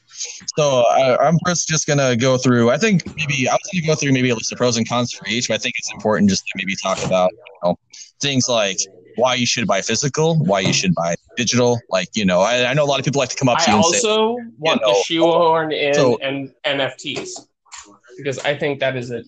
So 0.58 0.84
I, 0.89 1.18
I'm 1.18 1.38
first 1.46 1.68
just 1.68 1.88
gonna 1.88 2.15
go 2.15 2.38
through. 2.38 2.72
I 2.72 2.77
think 2.77 3.06
maybe 3.15 3.48
I 3.50 3.54
was 3.54 3.70
gonna 3.74 3.86
go 3.88 3.96
through 3.96 4.12
maybe 4.13 4.30
a 4.30 4.36
list 4.36 4.51
of 4.51 4.58
pros 4.58 4.77
and 4.77 4.88
cons 4.88 5.13
for 5.13 5.27
each, 5.27 5.48
but 5.48 5.56
I 5.56 5.58
think 5.58 5.75
it's 5.77 5.92
important 5.94 6.30
just 6.30 6.46
to 6.46 6.54
maybe 6.56 6.75
talk 6.75 7.04
about 7.06 7.32
you 7.32 7.70
know 7.70 7.75
things 8.22 8.48
like 8.48 8.77
why 9.15 9.34
you 9.36 9.46
should 9.46 9.68
buy 9.68 9.82
physical, 9.82 10.38
why 10.39 10.60
you 10.60 10.74
should 10.74 10.94
buy 10.96 11.15
digital. 11.38 11.80
Like 11.89 12.10
you 12.15 12.25
know, 12.25 12.42
I, 12.42 12.65
I 12.70 12.74
know 12.74 12.84
a 12.84 12.86
lot 12.86 13.00
of 13.00 13.06
people 13.06 13.20
like 13.20 13.30
to 13.30 13.36
come 13.36 13.50
up 13.50 13.60
to 13.60 13.70
I 13.70 13.74
you 13.74 13.77
and 13.77 13.86
say, 13.86 13.98
also 13.98 14.38
want 14.58 14.82
know, 14.82 14.94
the 14.94 15.04
shoehorn 15.06 15.72
in 15.72 15.94
so- 15.94 16.18
and 16.22 16.51
NFTs 16.65 17.30
because 18.18 18.39
I 18.39 18.58
think 18.58 18.80
that 18.80 18.96
is 18.96 19.12
a 19.12 19.24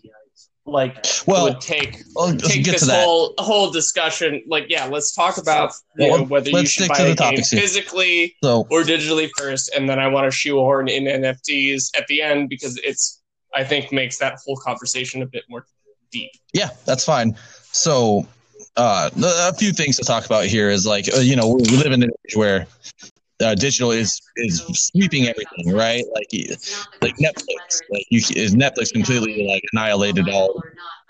like 0.67 1.05
well, 1.25 1.45
would 1.45 1.61
take 1.61 2.03
well, 2.15 2.27
let's 2.27 2.47
take 2.47 2.65
get 2.65 2.73
this 2.73 2.81
to 2.81 2.87
that. 2.87 3.03
whole 3.03 3.33
whole 3.39 3.71
discussion. 3.71 4.43
Like, 4.47 4.65
yeah, 4.69 4.85
let's 4.85 5.13
talk 5.15 5.37
about 5.37 5.71
you 5.97 6.09
Well, 6.09 6.17
know, 6.19 6.23
whether 6.25 6.49
you 6.49 6.55
let's 6.55 6.71
should 6.71 6.83
stick 6.85 6.97
buy 6.97 7.09
to 7.09 7.15
the 7.15 7.27
a 7.27 7.31
game 7.31 7.43
physically 7.43 8.35
So 8.43 8.67
or 8.69 8.81
digitally 8.81 9.29
first, 9.37 9.71
and 9.75 9.89
then 9.89 9.99
I 9.99 10.07
want 10.07 10.25
to 10.25 10.31
shoehorn 10.31 10.89
in 10.89 11.05
NFTs 11.05 11.97
at 11.97 12.05
the 12.07 12.21
end 12.21 12.49
because 12.49 12.77
it's 12.83 13.21
I 13.55 13.63
think 13.63 13.91
makes 13.91 14.17
that 14.19 14.39
whole 14.45 14.57
conversation 14.57 15.21
a 15.21 15.25
bit 15.25 15.43
more 15.49 15.65
deep. 16.11 16.31
Yeah, 16.53 16.69
that's 16.85 17.05
fine. 17.05 17.37
So, 17.71 18.27
uh, 18.75 19.09
a 19.17 19.53
few 19.53 19.71
things 19.71 19.95
to 19.97 20.03
talk 20.03 20.25
about 20.25 20.45
here 20.45 20.69
is 20.69 20.85
like, 20.85 21.05
uh, 21.13 21.19
you 21.19 21.35
know, 21.35 21.53
we 21.53 21.77
live 21.77 21.91
in 21.91 22.03
an 22.03 22.09
age 22.27 22.35
where 22.35 22.67
uh, 23.43 23.55
digital 23.55 23.91
is 23.91 24.19
is 24.37 24.61
sweeping 24.73 25.27
everything, 25.27 25.73
right? 25.73 26.03
Like, 26.15 26.27
like 27.01 27.15
Netflix, 27.17 27.81
like 27.91 28.05
you 28.09 28.19
is 28.35 28.55
Netflix 28.55 28.91
completely 28.91 29.47
like 29.47 29.63
annihilated 29.73 30.29
all. 30.29 30.61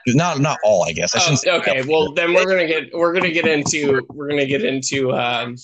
Not 0.08 0.40
not 0.40 0.58
all, 0.64 0.84
I 0.86 0.94
guess. 0.94 1.14
I 1.16 1.18
Oh, 1.18 1.22
shouldn't 1.22 1.40
say 1.40 1.52
okay, 1.52 1.84
well 1.84 2.14
then 2.14 2.34
we're 2.34 2.46
gonna 2.46 2.68
get 2.68 2.94
we're 2.94 3.14
gonna 3.14 3.32
get 3.32 3.46
into 3.46 4.06
we're 4.10 4.30
gonna 4.30 4.46
get 4.46 4.64
into 4.64 5.14
um, 5.14 5.56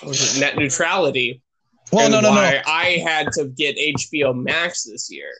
what 0.00 0.08
was 0.08 0.36
it, 0.36 0.40
net 0.40 0.56
neutrality. 0.56 1.40
Well, 1.92 2.10
no, 2.10 2.20
no, 2.20 2.34
no. 2.34 2.40
I 2.66 3.02
had 3.06 3.30
to 3.32 3.46
get 3.46 3.76
HBO 3.76 4.34
Max 4.34 4.84
this 4.84 5.10
year. 5.10 5.30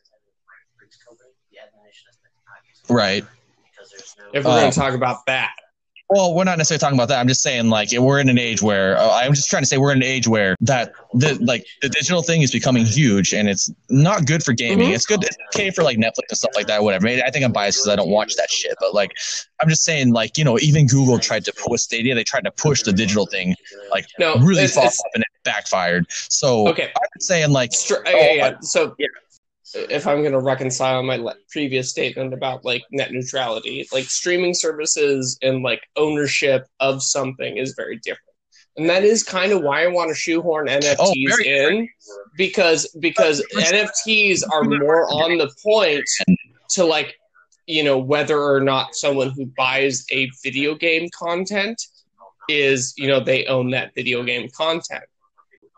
Right. 2.88 3.24
If 4.32 4.44
we're 4.44 4.50
going 4.60 4.70
to 4.70 4.78
talk 4.78 4.94
about 4.94 5.26
that, 5.26 5.54
Well, 6.14 6.32
we're 6.32 6.44
not 6.44 6.58
necessarily 6.58 6.78
talking 6.78 6.96
about 6.96 7.08
that. 7.08 7.18
I'm 7.18 7.26
just 7.26 7.42
saying, 7.42 7.70
like, 7.70 7.88
we're 7.92 8.20
in 8.20 8.28
an 8.28 8.38
age 8.38 8.62
where 8.62 8.96
uh, 8.96 9.10
I'm 9.14 9.34
just 9.34 9.50
trying 9.50 9.62
to 9.62 9.66
say 9.66 9.78
we're 9.78 9.90
in 9.90 9.98
an 9.98 10.04
age 10.04 10.28
where 10.28 10.54
that 10.60 10.92
the 11.12 11.36
like 11.42 11.66
the 11.82 11.88
digital 11.88 12.22
thing 12.22 12.42
is 12.42 12.52
becoming 12.52 12.86
huge, 12.86 13.34
and 13.34 13.48
it's 13.48 13.68
not 13.90 14.24
good 14.24 14.44
for 14.44 14.52
gaming. 14.52 14.90
Mhm. 14.90 14.94
It's 14.94 15.06
good, 15.06 15.24
it's 15.24 15.36
okay 15.52 15.70
for 15.70 15.82
like 15.82 15.98
Netflix 15.98 16.28
and 16.28 16.38
stuff 16.38 16.52
like 16.54 16.68
that, 16.68 16.84
whatever. 16.84 17.08
I 17.08 17.30
think 17.30 17.44
I'm 17.44 17.50
biased 17.50 17.78
because 17.78 17.88
I 17.92 17.96
don't 17.96 18.10
watch 18.10 18.36
that 18.36 18.48
shit, 18.48 18.76
but 18.78 18.94
like, 18.94 19.10
I'm 19.60 19.68
just 19.68 19.82
saying, 19.82 20.12
like, 20.12 20.38
you 20.38 20.44
know, 20.44 20.56
even 20.60 20.86
Google 20.86 21.18
tried 21.18 21.44
to 21.46 21.52
push 21.52 21.80
Stadia. 21.80 22.14
They 22.14 22.22
tried 22.22 22.44
to 22.44 22.52
push 22.52 22.82
the 22.82 22.92
digital 22.92 23.26
thing 23.26 23.56
like 23.90 24.06
no, 24.20 24.36
really 24.36 24.62
it's, 24.62 24.74
far 24.74 24.84
it's- 24.84 25.00
off, 25.00 25.06
and 25.14 25.22
it 25.22 25.28
backfired. 25.42 26.06
So 26.10 26.68
okay. 26.68 26.92
I'm 26.96 27.20
saying, 27.20 27.50
like, 27.50 27.72
Str- 27.72 27.94
Oh, 28.06 28.10
yeah, 28.10 28.32
yeah. 28.34 28.54
So 28.60 28.94
if 29.74 30.06
I'm 30.06 30.20
going 30.20 30.32
to 30.32 30.40
reconcile 30.40 31.02
my 31.02 31.16
le- 31.16 31.36
previous 31.50 31.90
statement 31.90 32.32
about 32.32 32.64
like 32.64 32.82
net 32.92 33.12
neutrality, 33.12 33.86
like 33.92 34.04
streaming 34.04 34.54
services 34.54 35.38
and 35.42 35.62
like 35.62 35.82
ownership 35.96 36.66
of 36.80 37.02
something 37.02 37.56
is 37.56 37.74
very 37.76 37.98
different. 37.98 38.20
And 38.76 38.88
that 38.90 39.04
is 39.04 39.22
kind 39.22 39.52
of 39.52 39.62
why 39.62 39.84
I 39.84 39.86
want 39.86 40.08
to 40.08 40.14
shoehorn 40.14 40.66
NFTs 40.66 40.96
Oh, 40.98 41.14
very 41.28 41.48
in 41.48 41.88
because 42.36 42.88
because 42.98 43.44
NFTs 43.54 44.42
are 44.52 44.64
more 44.64 45.06
on 45.08 45.38
the 45.38 45.50
point 45.64 46.04
to 46.70 46.84
like 46.84 47.14
you 47.66 47.84
know 47.84 47.98
whether 47.98 48.40
or 48.40 48.60
not 48.60 48.94
someone 48.94 49.30
who 49.30 49.46
buys 49.56 50.04
a 50.10 50.28
video 50.42 50.74
game 50.74 51.08
content 51.16 51.80
is 52.48 52.94
you 52.96 53.06
know 53.06 53.20
they 53.20 53.46
own 53.46 53.70
that 53.70 53.94
video 53.94 54.22
game 54.24 54.48
content. 54.56 55.04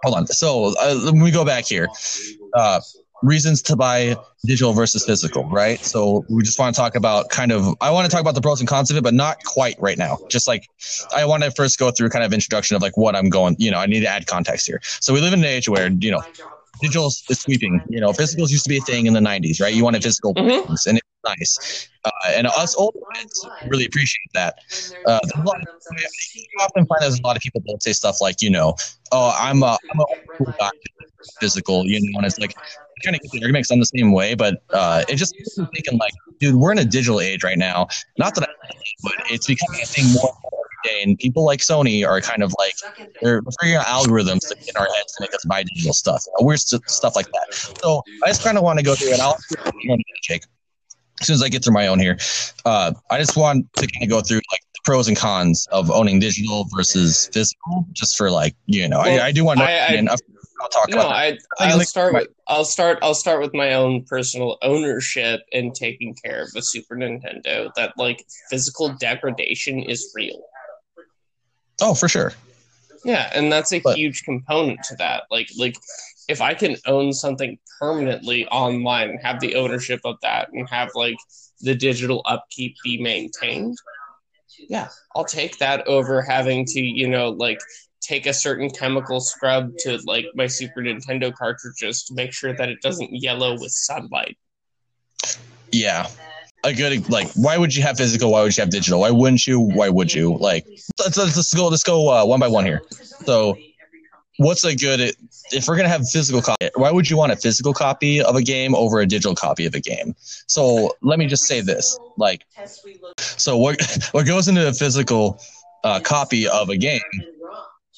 hold 0.03 0.17
on. 0.17 0.27
So 0.27 0.75
uh, 0.81 0.95
let 0.95 1.15
me 1.15 1.31
go 1.31 1.45
back 1.45 1.67
here. 1.67 1.89
Uh, 2.55 2.81
reasons 3.23 3.63
to 3.63 3.77
buy 3.77 4.17
digital 4.45 4.73
versus 4.73 5.05
physical, 5.05 5.49
right? 5.51 5.85
So 5.85 6.25
we 6.29 6.43
just 6.43 6.59
want 6.59 6.75
to 6.75 6.81
talk 6.81 6.95
about 6.95 7.31
kind 7.31 7.53
of. 7.53 7.75
I 7.81 7.91
want 7.91 8.05
to 8.07 8.11
talk 8.11 8.21
about 8.21 8.35
the 8.35 8.41
pros 8.41 8.61
and 8.61 8.69
cons 8.69 8.91
of 8.91 8.97
it, 8.97 9.03
but 9.03 9.15
not 9.15 9.39
quite 9.45 9.77
right 9.79 9.99
now. 9.99 10.19
Just 10.29 10.47
like 10.47 10.69
I 11.15 11.25
want 11.25 11.43
to 11.43 11.51
first 11.51 11.79
go 11.79 11.91
through 11.91 12.11
kind 12.11 12.25
of 12.25 12.33
introduction 12.33 12.77
of 12.77 12.83
like 12.83 12.97
what 12.97 13.17
I'm 13.17 13.29
going. 13.29 13.57
You 13.59 13.71
know, 13.71 13.79
I 13.79 13.87
need 13.87 14.01
to 14.01 14.09
add 14.09 14.27
context 14.27 14.67
here. 14.67 14.81
So 15.01 15.13
we 15.15 15.21
live 15.21 15.33
in 15.33 15.41
an 15.41 15.45
age 15.47 15.69
where 15.69 15.91
you 15.91 16.11
know 16.11 16.23
digital 16.81 17.07
is 17.07 17.25
sweeping. 17.41 17.83
You 17.89 18.01
know, 18.01 18.11
physicals 18.11 18.51
used 18.51 18.65
to 18.65 18.69
be 18.69 18.79
a 18.79 18.81
thing 18.81 19.07
in 19.07 19.15
the 19.15 19.21
'90s, 19.21 19.61
right? 19.61 19.75
You 19.75 19.85
wanted 19.85 20.03
physical 20.03 20.35
Mhm. 20.35 20.63
things, 20.67 20.87
and 20.87 20.99
it's 20.99 21.09
nice. 21.25 21.89
Uh, 22.05 22.11
and 22.29 22.47
us 22.47 22.75
old 22.77 22.95
kids 23.15 23.49
really 23.67 23.85
appreciate 23.87 24.31
that. 24.35 24.55
Uh, 25.07 25.19
there's 25.23 25.33
a 25.43 25.47
lot 25.47 25.57
of, 25.61 25.67
you 26.35 26.45
often 26.61 26.87
find 26.87 27.01
there's 27.01 27.19
a 27.19 27.27
lot 27.27 27.37
of 27.37 27.43
people 27.43 27.61
that 27.67 27.83
say 27.83 27.93
stuff 27.93 28.21
like, 28.21 28.43
you 28.43 28.51
know, 28.51 28.75
oh, 29.13 29.37
I'm 29.39 29.63
a, 29.63 29.67
I'm 29.93 30.01
a 30.01 30.05
cool 30.39 30.55
guy, 30.59 30.71
physical, 31.41 31.85
you 31.87 32.01
know, 32.01 32.19
and 32.19 32.27
it's 32.27 32.39
like 32.39 32.55
kind 33.03 33.17
of 33.17 33.23
get 33.23 33.31
the 33.33 33.41
arguments 33.43 33.71
on 33.71 33.79
the 33.79 33.87
same 33.87 34.13
way, 34.13 34.35
but 34.35 34.63
uh, 34.73 35.05
it 35.09 35.17
just 35.17 35.35
thinking 35.75 35.99
like, 35.99 36.13
dude, 36.41 36.55
we're 36.57 36.73
in 36.73 36.79
a 36.79 36.85
digital 36.85 37.21
age 37.21 37.45
right 37.45 37.59
now. 37.59 37.89
Not 38.19 38.35
that, 38.37 38.45
I, 38.49 38.53
but 39.03 39.13
it's 39.31 39.47
becoming 39.47 39.81
a 39.83 39.87
thing 39.87 40.13
more 40.13 40.33
and 40.43 40.53
every 40.53 40.97
day, 40.97 41.03
and 41.03 41.19
people 41.19 41.45
like 41.45 41.61
Sony 41.61 42.07
are 42.07 42.21
kind 42.21 42.43
of 42.43 42.55
like 42.59 42.75
they're 43.23 43.43
figuring 43.61 43.77
out 43.81 43.87
algorithms 43.87 44.41
to 44.49 44.57
get 44.65 44.75
in 44.75 44.81
our 44.81 44.89
heads 44.95 45.13
to 45.17 45.23
make 45.23 45.35
us 45.35 45.45
buy 45.45 45.63
digital 45.63 45.93
stuff, 45.93 46.23
weird 46.41 46.61
st- 46.61 46.89
stuff 46.89 47.15
like 47.17 47.27
that. 47.27 47.55
So 47.83 48.03
I 48.25 48.29
just 48.29 48.43
kind 48.43 48.57
of 48.57 48.65
want 48.65 48.79
to 48.79 48.85
go 48.85 48.95
through, 48.95 49.13
and 49.13 49.23
I'll 49.23 49.37
Jake 50.23 50.45
as 51.21 51.27
soon 51.29 51.35
as 51.35 51.43
I 51.43 51.49
get 51.49 51.65
through 51.65 51.73
my 51.73 51.87
own 51.87 51.99
here, 51.99 52.19
uh, 52.67 52.93
I 53.11 53.19
just 53.19 53.39
want 53.39 53.67
to 53.77 53.87
kind 53.87 54.03
of 54.05 54.11
go 54.11 54.21
through 54.21 54.37
like 54.53 54.61
the 54.75 54.81
pros 54.85 55.09
and 55.09 55.17
cons 55.17 55.67
of 55.73 55.91
owning 55.91 56.19
digital 56.21 56.67
versus 56.77 57.31
physical, 57.33 57.87
just 57.93 58.19
for 58.19 58.31
like 58.31 58.55
you 58.67 58.87
know, 58.87 58.99
Well, 58.99 59.23
I, 59.23 59.29
I 59.29 59.33
do 59.33 59.43
want 59.45 59.59
to. 59.61 59.65
I- 59.65 59.87
I- 60.11 60.17
I'll 60.61 60.65
I'll 60.65 60.69
talk 60.71 60.89
No, 60.89 60.97
about. 61.01 61.13
I 61.13 61.31
think 61.31 61.41
I'll 61.61 61.81
start 61.81 62.15
with 62.15 62.29
I'll 62.49 62.65
start 62.65 62.99
I'll 63.03 63.15
start 63.15 63.41
with 63.41 63.55
my 63.55 63.75
own 63.75 64.05
personal 64.05 64.59
ownership 64.63 65.41
and 65.53 65.75
taking 65.75 66.15
care 66.25 66.43
of 66.43 66.49
a 66.57 66.63
Super 66.63 66.97
Nintendo. 66.97 67.71
That 67.77 67.93
like 67.97 68.25
physical 68.51 68.95
degradation 68.95 69.83
is 69.83 70.11
real. 70.15 70.43
Oh, 71.81 71.95
for 71.95 72.09
sure. 72.09 72.33
Yeah, 73.05 73.31
and 73.35 73.53
that's 73.53 73.73
a 73.73 73.81
But- 73.81 73.97
huge 73.97 74.23
component 74.25 74.83
to 74.85 74.97
that. 74.97 75.25
Like 75.31 75.49
like 75.59 75.77
if 76.29 76.41
I 76.41 76.55
can 76.55 76.77
own 76.87 77.13
something 77.13 77.59
permanently 77.79 78.47
online 78.49 79.11
and 79.11 79.21
have 79.23 79.41
the 79.41 79.55
ownership 79.55 80.01
of 80.05 80.17
that 80.23 80.49
and 80.53 80.69
have 80.71 80.91
like 80.95 81.17
the 81.61 81.75
digital 81.75 82.23
upkeep 82.25 82.75
be 82.83 83.01
maintained, 83.01 83.77
yeah, 84.69 84.89
I'll 85.15 85.25
take 85.25 85.59
that 85.59 85.87
over 85.87 86.23
having 86.23 86.65
to, 86.65 86.81
you 86.81 87.07
know, 87.09 87.29
like 87.31 87.61
take 88.07 88.27
a 88.27 88.33
certain 88.33 88.71
chemical 88.71 89.21
scrub 89.21 89.77
to 89.79 89.99
like 90.05 90.27
my 90.35 90.47
Super 90.47 90.81
Nintendo 90.81 91.35
cartridges 91.35 92.05
to 92.05 92.15
make 92.15 92.33
sure 92.33 92.55
that 92.55 92.69
it 92.69 92.81
doesn't 92.81 93.11
yellow 93.13 93.53
with 93.59 93.73
sunlight. 93.73 94.37
Yeah. 95.73 96.07
A 96.65 96.73
good 96.73 97.09
like 97.11 97.29
why 97.35 97.59
would 97.59 97.75
you 97.75 97.83
have 97.83 97.97
physical? 97.97 98.33
Why 98.33 98.43
would 98.43 98.57
you 98.57 98.63
have 98.63 98.71
digital? 98.71 99.01
Why 99.01 99.11
wouldn't 99.11 99.47
you? 99.47 99.61
Why 99.61 99.89
would 99.89 100.13
you? 100.13 100.37
Like 100.37 100.67
let's 100.99 101.17
let's, 101.17 101.37
let's 101.37 101.55
go 101.55 101.69
let's 101.69 101.85
go 101.85 102.09
uh, 102.09 102.25
one 102.27 102.41
by 102.41 102.49
one 102.49 102.65
here. 102.65 102.83
So 103.25 103.57
what's 104.39 104.65
a 104.65 104.75
good 104.75 105.15
if 105.53 105.67
we're 105.67 105.77
gonna 105.77 105.89
have 105.89 106.07
physical 106.09 106.43
copy 106.43 106.69
why 106.75 106.91
would 106.91 107.09
you 107.09 107.17
want 107.17 107.33
a 107.33 107.37
physical 107.37 107.73
copy 107.73 108.21
of 108.21 108.37
a 108.37 108.43
game 108.43 108.75
over 108.75 109.01
a 109.01 109.07
digital 109.07 109.35
copy 109.35 109.65
of 109.65 109.75
a 109.75 109.81
game 109.81 110.15
so 110.47 110.95
let 111.01 111.19
me 111.19 111.27
just 111.27 111.45
say 111.45 111.63
this 111.63 111.99
like 112.19 112.45
so 113.19 113.57
what 113.57 113.81
what 114.13 114.27
goes 114.27 114.49
into 114.49 114.67
a 114.69 114.73
physical 114.73 115.41
uh, 115.85 116.01
copy 116.01 116.47
of 116.47 116.69
a 116.69 116.77
game 116.77 117.01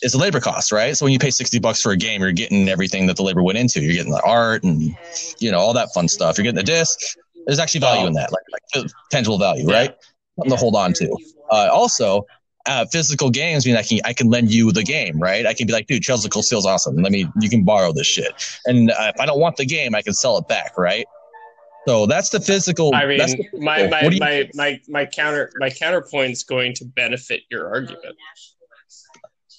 is 0.02 0.12
the 0.12 0.18
labor 0.18 0.40
cost 0.40 0.72
right? 0.72 0.96
So 0.96 1.04
when 1.04 1.12
you 1.12 1.18
pay 1.18 1.30
60 1.30 1.58
bucks 1.58 1.80
for 1.80 1.92
a 1.92 1.96
game 1.96 2.20
you're 2.20 2.32
getting 2.32 2.68
everything 2.68 3.06
that 3.06 3.16
the 3.16 3.22
labor 3.22 3.42
went 3.42 3.58
into. 3.58 3.80
You're 3.80 3.94
getting 3.94 4.12
the 4.12 4.22
art 4.22 4.64
and 4.64 4.96
you 5.38 5.50
know 5.50 5.58
all 5.58 5.72
that 5.74 5.92
fun 5.94 6.08
stuff. 6.08 6.38
You're 6.38 6.44
getting 6.44 6.56
the 6.56 6.62
disc. 6.62 6.98
There's 7.46 7.58
actually 7.58 7.80
value 7.80 8.06
in 8.06 8.12
that 8.14 8.30
like, 8.30 8.42
like 8.74 8.90
tangible 9.11 9.38
value 9.38 9.66
right? 9.66 9.94
Something 10.37 10.50
to 10.50 10.56
hold 10.56 10.76
on 10.76 10.92
to. 10.94 11.16
Uh, 11.50 11.68
also 11.72 12.24
uh, 12.68 12.84
physical 12.92 13.30
games 13.30 13.66
mean 13.66 13.76
I 13.76 13.82
can 13.82 14.00
I 14.04 14.12
can 14.12 14.28
lend 14.28 14.52
you 14.52 14.70
the 14.72 14.82
game, 14.82 15.18
right? 15.18 15.46
I 15.46 15.54
can 15.54 15.66
be 15.66 15.72
like, 15.72 15.87
dude, 15.87 16.02
Chelsea 16.02 16.28
Cole 16.28 16.42
Steel's 16.42 16.66
awesome. 16.66 16.96
Let 16.96 17.11
me 17.11 17.26
you 17.40 17.48
can 17.48 17.64
borrow 17.64 17.92
this 17.92 18.06
shit, 18.06 18.58
and 18.66 18.90
uh, 18.90 19.12
if 19.14 19.20
I 19.20 19.26
don't 19.26 19.40
want 19.40 19.56
the 19.56 19.66
game, 19.66 19.94
I 19.94 20.02
can 20.02 20.12
sell 20.12 20.37
it 20.37 20.46
back, 20.48 20.76
right? 20.76 21.06
So 21.87 22.04
that's 22.04 22.28
the 22.28 22.40
physical. 22.40 22.94
I 22.94 23.06
mean, 23.06 23.18
the 23.18 23.48
my 23.58 23.87
my 23.88 24.02
my, 24.02 24.18
my, 24.18 24.50
my 24.54 24.80
my 24.88 25.06
counter 25.06 25.50
my 25.56 25.70
counterpoint's 25.70 26.42
going 26.42 26.74
to 26.74 26.84
benefit 26.84 27.42
your 27.50 27.68
argument. 27.68 28.16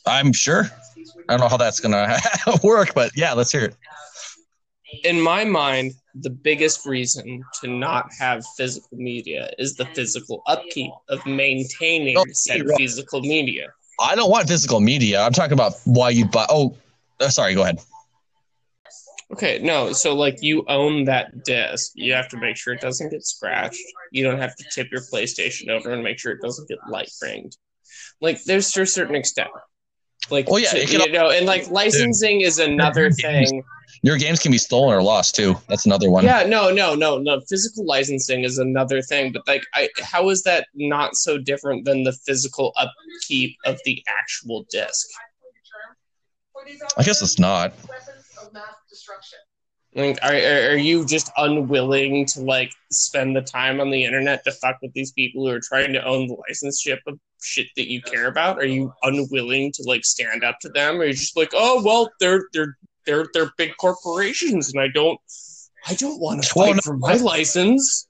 I'm 0.09 0.33
sure. 0.33 0.65
I 1.27 1.33
don't 1.33 1.41
know 1.41 1.47
how 1.47 1.57
that's 1.57 1.79
gonna 1.79 2.17
work, 2.63 2.93
but 2.93 3.11
yeah, 3.15 3.33
let's 3.33 3.51
hear 3.51 3.65
it. 3.65 3.75
In 5.03 5.21
my 5.21 5.45
mind, 5.45 5.93
the 6.15 6.29
biggest 6.29 6.85
reason 6.85 7.43
to 7.61 7.67
not 7.67 8.09
have 8.17 8.43
physical 8.57 8.97
media 8.97 9.51
is 9.59 9.75
the 9.75 9.85
physical 9.85 10.41
upkeep 10.47 10.91
of 11.09 11.23
maintaining 11.25 12.17
oh, 12.17 12.25
said 12.31 12.67
right. 12.67 12.77
physical 12.77 13.21
media. 13.21 13.67
I 13.99 14.15
don't 14.15 14.31
want 14.31 14.47
physical 14.47 14.79
media. 14.79 15.21
I'm 15.21 15.33
talking 15.33 15.53
about 15.53 15.73
why 15.85 16.09
you 16.09 16.25
buy. 16.25 16.45
Oh, 16.49 16.75
uh, 17.19 17.29
sorry. 17.29 17.53
Go 17.53 17.63
ahead. 17.63 17.79
Okay, 19.31 19.59
no. 19.61 19.93
So, 19.93 20.15
like, 20.15 20.41
you 20.41 20.65
own 20.67 21.05
that 21.05 21.43
disc. 21.43 21.91
You 21.93 22.13
have 22.13 22.29
to 22.29 22.37
make 22.37 22.57
sure 22.57 22.73
it 22.73 22.81
doesn't 22.81 23.11
get 23.11 23.25
scratched. 23.25 23.81
You 24.11 24.23
don't 24.23 24.39
have 24.39 24.55
to 24.55 24.65
tip 24.73 24.89
your 24.91 25.01
PlayStation 25.01 25.69
over 25.69 25.91
and 25.91 26.03
make 26.03 26.17
sure 26.17 26.31
it 26.31 26.41
doesn't 26.41 26.67
get 26.67 26.79
light 26.89 27.11
ringed. 27.21 27.55
Like, 28.21 28.43
there's 28.45 28.71
to 28.71 28.81
a 28.81 28.87
certain 28.87 29.15
extent. 29.15 29.49
Like, 30.29 30.47
oh 30.49 30.57
yeah, 30.57 30.71
to, 30.71 30.85
you 30.85 31.11
know, 31.11 31.29
and 31.29 31.45
like 31.45 31.69
licensing 31.69 32.41
is 32.41 32.59
another 32.59 33.11
thing 33.11 33.63
your 34.01 34.17
games 34.17 34.39
can 34.39 34.51
be 34.51 34.57
stolen 34.57 34.95
or 34.95 35.01
lost 35.01 35.35
too. 35.35 35.55
That's 35.67 35.85
another 35.85 36.09
one. 36.09 36.23
Yeah, 36.23 36.43
no, 36.43 36.71
no, 36.71 36.95
no, 36.95 37.17
no. 37.17 37.41
Physical 37.41 37.85
licensing 37.85 38.43
is 38.43 38.57
another 38.57 39.01
thing, 39.01 39.31
but 39.31 39.47
like, 39.47 39.63
I, 39.73 39.89
how 40.01 40.29
is 40.29 40.43
that 40.43 40.67
not 40.73 41.15
so 41.15 41.37
different 41.37 41.85
than 41.85 42.03
the 42.03 42.13
physical 42.13 42.73
upkeep 42.77 43.57
of 43.65 43.79
the 43.85 44.03
actual 44.07 44.65
disc? 44.69 45.07
I 46.97 47.03
guess 47.03 47.21
it's 47.21 47.39
not. 47.39 47.73
Like, 49.95 50.19
are 50.21 50.33
are 50.33 50.77
you 50.77 51.05
just 51.05 51.31
unwilling 51.35 52.25
to 52.27 52.41
like 52.41 52.71
spend 52.91 53.35
the 53.35 53.41
time 53.41 53.81
on 53.81 53.89
the 53.89 54.05
internet 54.05 54.43
to 54.43 54.51
fuck 54.51 54.77
with 54.81 54.93
these 54.93 55.11
people 55.11 55.47
who 55.47 55.53
are 55.53 55.59
trying 55.59 55.93
to 55.93 56.05
own 56.05 56.27
the 56.27 56.35
licenseship 56.47 56.99
of 57.07 57.19
shit 57.41 57.67
that 57.75 57.91
you 57.91 58.01
care 58.01 58.27
about? 58.27 58.59
Are 58.59 58.67
you 58.67 58.93
unwilling 59.01 59.71
to 59.73 59.83
like 59.87 60.05
stand 60.05 60.43
up 60.43 60.59
to 60.61 60.69
them? 60.69 60.97
Or 60.97 60.99
are 60.99 61.05
you 61.05 61.13
just 61.13 61.35
like, 61.35 61.51
oh 61.53 61.81
well, 61.83 62.11
they're 62.19 62.43
they're 62.53 62.77
they're 63.07 63.25
they're 63.33 63.51
big 63.57 63.71
corporations, 63.77 64.71
and 64.71 64.79
I 64.79 64.89
don't 64.89 65.19
I 65.87 65.95
don't 65.95 66.19
want 66.19 66.43
to 66.43 66.49
fight 66.49 66.83
for 66.83 66.95
my 66.95 67.15
license. 67.15 68.07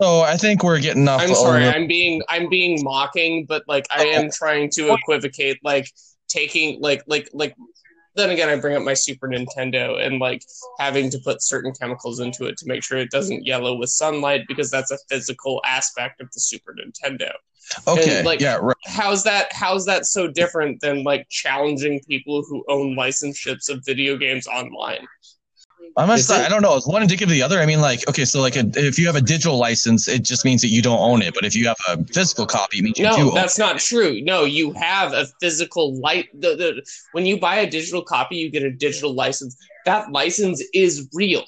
So 0.00 0.20
I 0.20 0.36
think 0.36 0.62
we're 0.62 0.80
getting 0.80 1.08
off. 1.08 1.22
I'm 1.22 1.34
sorry, 1.34 1.66
I'm 1.66 1.86
being 1.86 2.22
I'm 2.28 2.50
being 2.50 2.82
mocking, 2.82 3.46
but 3.46 3.62
like 3.66 3.86
I 3.90 4.04
am 4.06 4.26
oh. 4.26 4.30
trying 4.34 4.68
to 4.70 4.92
equivocate, 4.92 5.58
like 5.64 5.88
taking 6.28 6.80
like 6.80 7.02
like 7.06 7.30
like. 7.32 7.54
Then 8.14 8.30
again, 8.30 8.48
I 8.48 8.56
bring 8.56 8.76
up 8.76 8.82
my 8.82 8.94
Super 8.94 9.28
Nintendo 9.28 10.04
and 10.04 10.18
like 10.18 10.42
having 10.78 11.10
to 11.10 11.18
put 11.18 11.42
certain 11.42 11.72
chemicals 11.72 12.20
into 12.20 12.44
it 12.44 12.58
to 12.58 12.66
make 12.66 12.82
sure 12.82 12.98
it 12.98 13.10
doesn't 13.10 13.46
yellow 13.46 13.76
with 13.76 13.90
sunlight 13.90 14.42
because 14.48 14.70
that's 14.70 14.90
a 14.90 14.98
physical 15.08 15.62
aspect 15.64 16.20
of 16.20 16.30
the 16.32 16.40
Super 16.40 16.74
Nintendo. 16.74 17.30
Okay. 17.86 18.18
And, 18.18 18.26
like, 18.26 18.40
yeah. 18.40 18.56
Right. 18.56 18.76
How's 18.86 19.24
that? 19.24 19.52
How's 19.52 19.86
that 19.86 20.06
so 20.06 20.26
different 20.26 20.80
than 20.80 21.04
like 21.04 21.26
challenging 21.30 22.00
people 22.08 22.42
who 22.42 22.64
own 22.68 22.96
licenseships 22.96 23.70
of 23.70 23.84
video 23.86 24.16
games 24.16 24.46
online? 24.46 25.06
I 25.96 26.06
must. 26.06 26.30
I 26.30 26.48
don't 26.48 26.62
know. 26.62 26.76
It's 26.76 26.86
one 26.86 27.02
indicative 27.02 27.28
of 27.28 27.34
the 27.34 27.42
other? 27.42 27.60
I 27.60 27.66
mean, 27.66 27.80
like, 27.80 28.08
okay, 28.08 28.24
so 28.24 28.40
like, 28.40 28.56
a, 28.56 28.64
if 28.74 28.98
you 28.98 29.06
have 29.06 29.16
a 29.16 29.20
digital 29.20 29.58
license, 29.58 30.08
it 30.08 30.22
just 30.22 30.44
means 30.44 30.62
that 30.62 30.68
you 30.68 30.80
don't 30.80 30.98
own 30.98 31.22
it. 31.22 31.34
But 31.34 31.44
if 31.44 31.54
you 31.54 31.66
have 31.68 31.76
a 31.88 32.02
physical 32.04 32.46
copy, 32.46 32.78
it 32.78 32.82
means 32.82 32.98
you 32.98 33.04
no, 33.04 33.16
do. 33.16 33.30
that's 33.32 33.58
not 33.58 33.78
true. 33.78 34.20
No, 34.22 34.44
you 34.44 34.72
have 34.72 35.12
a 35.12 35.26
physical 35.40 35.98
light. 36.00 36.28
The, 36.40 36.56
the 36.56 36.86
when 37.12 37.26
you 37.26 37.38
buy 37.38 37.56
a 37.56 37.70
digital 37.70 38.02
copy, 38.02 38.36
you 38.36 38.50
get 38.50 38.62
a 38.62 38.70
digital 38.70 39.14
license. 39.14 39.56
That 39.84 40.10
license 40.12 40.62
is 40.72 41.08
real. 41.12 41.44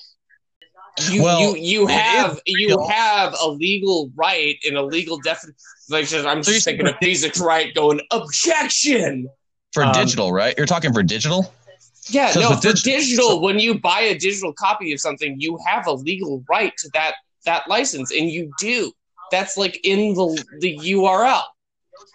You 1.10 1.22
well, 1.22 1.40
you 1.40 1.56
you 1.56 1.86
have 1.86 2.40
you 2.46 2.78
have 2.88 3.34
a 3.40 3.48
legal 3.48 4.12
right 4.14 4.56
and 4.64 4.76
a 4.76 4.82
legal 4.82 5.18
definition. 5.18 5.56
Like 5.90 6.12
I'm 6.12 6.42
just 6.42 6.64
thinking 6.64 6.86
of 6.86 6.94
physics 7.02 7.40
right 7.40 7.74
going 7.74 8.00
objection 8.10 9.28
for 9.72 9.84
um, 9.84 9.92
digital, 9.92 10.32
right? 10.32 10.54
You're 10.56 10.66
talking 10.66 10.92
for 10.92 11.02
digital. 11.02 11.52
Yeah, 12.10 12.32
no, 12.34 12.50
for 12.50 12.60
digital, 12.60 12.92
digital 12.92 13.28
so, 13.28 13.40
when 13.40 13.58
you 13.58 13.78
buy 13.78 14.00
a 14.00 14.18
digital 14.18 14.52
copy 14.52 14.92
of 14.92 15.00
something, 15.00 15.40
you 15.40 15.58
have 15.66 15.86
a 15.86 15.92
legal 15.92 16.44
right 16.48 16.72
to 16.78 16.90
that 16.92 17.14
that 17.46 17.68
license, 17.68 18.10
and 18.12 18.28
you 18.30 18.52
do. 18.58 18.92
That's 19.30 19.56
like 19.56 19.80
in 19.84 20.14
the 20.14 20.44
the 20.60 20.78
URL. 20.78 21.42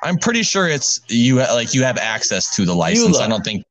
I'm 0.03 0.17
pretty 0.17 0.43
sure 0.43 0.67
it's 0.67 0.99
you 1.07 1.37
like 1.37 1.73
you 1.73 1.83
have 1.83 1.97
access 1.97 2.55
to 2.55 2.65
the 2.65 2.75
license. 2.75 3.19
I 3.19 3.27
don't 3.27 3.43
think 3.43 3.63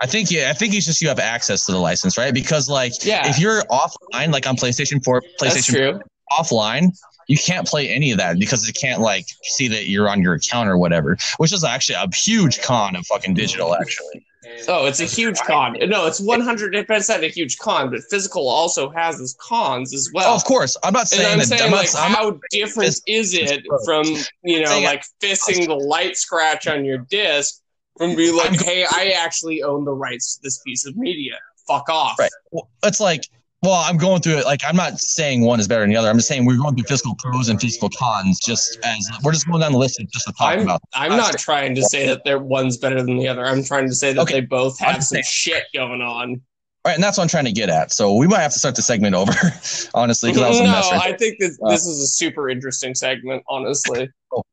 I 0.00 0.06
think 0.06 0.30
yeah, 0.30 0.50
I 0.50 0.52
think 0.52 0.74
it's 0.74 0.86
just 0.86 1.00
you 1.00 1.08
have 1.08 1.18
access 1.18 1.66
to 1.66 1.72
the 1.72 1.78
license, 1.78 2.18
right? 2.18 2.32
Because 2.32 2.68
like 2.68 3.04
yeah. 3.04 3.28
if 3.28 3.38
you're 3.38 3.62
offline, 3.64 4.32
like 4.32 4.46
on 4.46 4.56
PlayStation 4.56 5.02
4, 5.04 5.22
PlayStation 5.40 5.92
4, 5.92 6.02
offline, 6.32 6.90
you 7.28 7.36
can't 7.36 7.66
play 7.66 7.88
any 7.88 8.12
of 8.12 8.18
that 8.18 8.38
because 8.38 8.68
it 8.68 8.72
can't 8.74 9.00
like 9.00 9.26
see 9.42 9.68
that 9.68 9.88
you're 9.88 10.08
on 10.08 10.22
your 10.22 10.34
account 10.34 10.68
or 10.68 10.78
whatever, 10.78 11.16
which 11.38 11.52
is 11.52 11.64
actually 11.64 11.96
a 11.96 12.08
huge 12.14 12.62
con 12.62 12.96
of 12.96 13.06
fucking 13.06 13.34
digital 13.34 13.74
actually. 13.74 14.26
Oh, 14.68 14.86
it's 14.86 15.00
a 15.00 15.04
huge 15.04 15.38
con. 15.40 15.76
No, 15.88 16.06
it's 16.06 16.20
100% 16.20 17.22
a 17.22 17.28
huge 17.28 17.58
con, 17.58 17.90
but 17.90 18.00
physical 18.10 18.48
also 18.48 18.90
has 18.90 19.20
its 19.20 19.34
cons 19.40 19.94
as 19.94 20.10
well. 20.12 20.32
Oh, 20.32 20.36
of 20.36 20.44
course. 20.44 20.76
I'm 20.82 20.92
not 20.92 21.08
saying 21.08 21.32
I'm 21.32 21.38
that. 21.38 21.46
Saying, 21.46 21.62
I'm 21.62 21.70
like, 21.70 21.92
not, 21.94 22.10
how 22.10 22.38
different 22.50 23.00
is 23.06 23.34
it 23.34 23.64
from, 23.84 24.04
you 24.42 24.62
know, 24.62 24.80
like 24.80 25.04
fisting 25.22 25.66
the 25.66 25.74
light 25.74 26.16
scratch 26.16 26.66
on 26.66 26.84
your 26.84 26.98
disc 26.98 27.60
and 27.98 28.16
be 28.16 28.30
like, 28.30 28.60
"Hey, 28.60 28.84
I 28.90 29.14
actually 29.16 29.62
own 29.62 29.84
the 29.84 29.92
rights 29.92 30.36
to 30.36 30.42
this 30.42 30.58
piece 30.58 30.84
of 30.86 30.96
media. 30.96 31.34
Fuck 31.66 31.88
off." 31.88 32.18
Right. 32.18 32.30
Well, 32.50 32.68
it's 32.82 33.00
like, 33.00 33.24
well, 33.66 33.82
I'm 33.84 33.96
going 33.96 34.22
through 34.22 34.38
it. 34.38 34.44
Like, 34.44 34.62
I'm 34.64 34.76
not 34.76 35.00
saying 35.00 35.40
one 35.40 35.58
is 35.58 35.66
better 35.66 35.80
than 35.80 35.90
the 35.90 35.96
other. 35.96 36.08
I'm 36.08 36.16
just 36.16 36.28
saying 36.28 36.44
we're 36.44 36.56
going 36.56 36.76
through 36.76 36.84
fiscal 36.84 37.16
pros 37.16 37.48
and 37.48 37.60
fiscal 37.60 37.90
cons. 37.90 38.38
Just 38.38 38.78
as 38.84 39.10
we're 39.24 39.32
just 39.32 39.48
going 39.48 39.60
down 39.60 39.72
the 39.72 39.78
list 39.78 40.00
just 40.12 40.26
to 40.26 40.32
talk 40.32 40.52
I'm, 40.52 40.60
about. 40.60 40.80
I'm 40.94 41.16
not 41.16 41.36
trying 41.36 41.74
to 41.74 41.82
say 41.82 42.06
that 42.06 42.22
they're 42.24 42.38
one's 42.38 42.76
better 42.76 43.02
than 43.02 43.18
the 43.18 43.26
other. 43.26 43.44
I'm 43.44 43.64
trying 43.64 43.88
to 43.88 43.94
say 43.94 44.12
that 44.12 44.22
okay. 44.22 44.34
they 44.34 44.40
both 44.40 44.78
have 44.78 45.02
some 45.02 45.20
shit 45.24 45.64
going 45.74 46.00
on. 46.00 46.40
Right, 46.86 46.94
and 46.94 47.02
that's 47.02 47.18
what 47.18 47.24
I'm 47.24 47.28
trying 47.28 47.46
to 47.46 47.52
get 47.52 47.68
at. 47.68 47.92
So 47.92 48.14
we 48.14 48.28
might 48.28 48.42
have 48.42 48.52
to 48.52 48.60
start 48.60 48.76
the 48.76 48.82
segment 48.82 49.16
over, 49.16 49.32
honestly, 49.94 50.30
because 50.30 50.42
I 50.44 50.48
was 50.50 50.60
no, 50.60 50.96
right 50.96 51.14
I 51.14 51.16
think 51.16 51.40
this, 51.40 51.58
uh, 51.60 51.70
this 51.70 51.84
is 51.84 52.00
a 52.00 52.06
super 52.06 52.48
interesting 52.48 52.94
segment. 52.94 53.42
Honestly, 53.48 54.08
oh. 54.32 54.44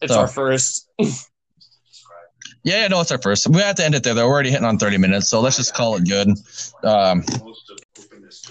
it's 0.00 0.14
so. 0.14 0.20
our 0.20 0.28
first. 0.28 0.88
Yeah, 2.64 2.82
yeah, 2.82 2.88
no, 2.88 3.00
it's 3.00 3.10
our 3.12 3.22
first. 3.22 3.48
We 3.48 3.60
have 3.60 3.76
to 3.76 3.84
end 3.84 3.94
it 3.94 4.02
there. 4.02 4.12
Though. 4.12 4.26
We're 4.26 4.34
already 4.34 4.50
hitting 4.50 4.66
on 4.66 4.78
30 4.78 4.98
minutes, 4.98 5.28
so 5.28 5.40
let's 5.40 5.56
just 5.56 5.74
call 5.74 5.96
it 5.96 6.06
good. 6.06 6.28
Um, 6.82 7.24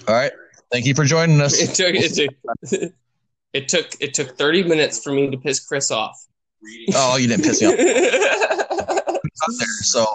all 0.08 0.14
right. 0.14 0.32
Thank 0.70 0.86
you 0.86 0.94
for 0.94 1.04
joining 1.04 1.40
us. 1.40 1.60
It 1.60 1.74
took, 1.74 1.94
it 1.94 2.14
took, 2.14 2.92
it 3.52 3.68
took 3.68 3.86
it 4.00 4.14
took 4.14 4.36
30 4.36 4.64
minutes 4.64 5.02
for 5.02 5.12
me 5.12 5.30
to 5.30 5.36
piss 5.36 5.60
Chris 5.60 5.90
off. 5.90 6.18
Oh, 6.94 7.16
you 7.16 7.28
didn't 7.28 7.44
piss 7.44 7.60
me 7.60 7.68
off. 7.68 7.76
there, 9.58 9.68
so 9.82 10.06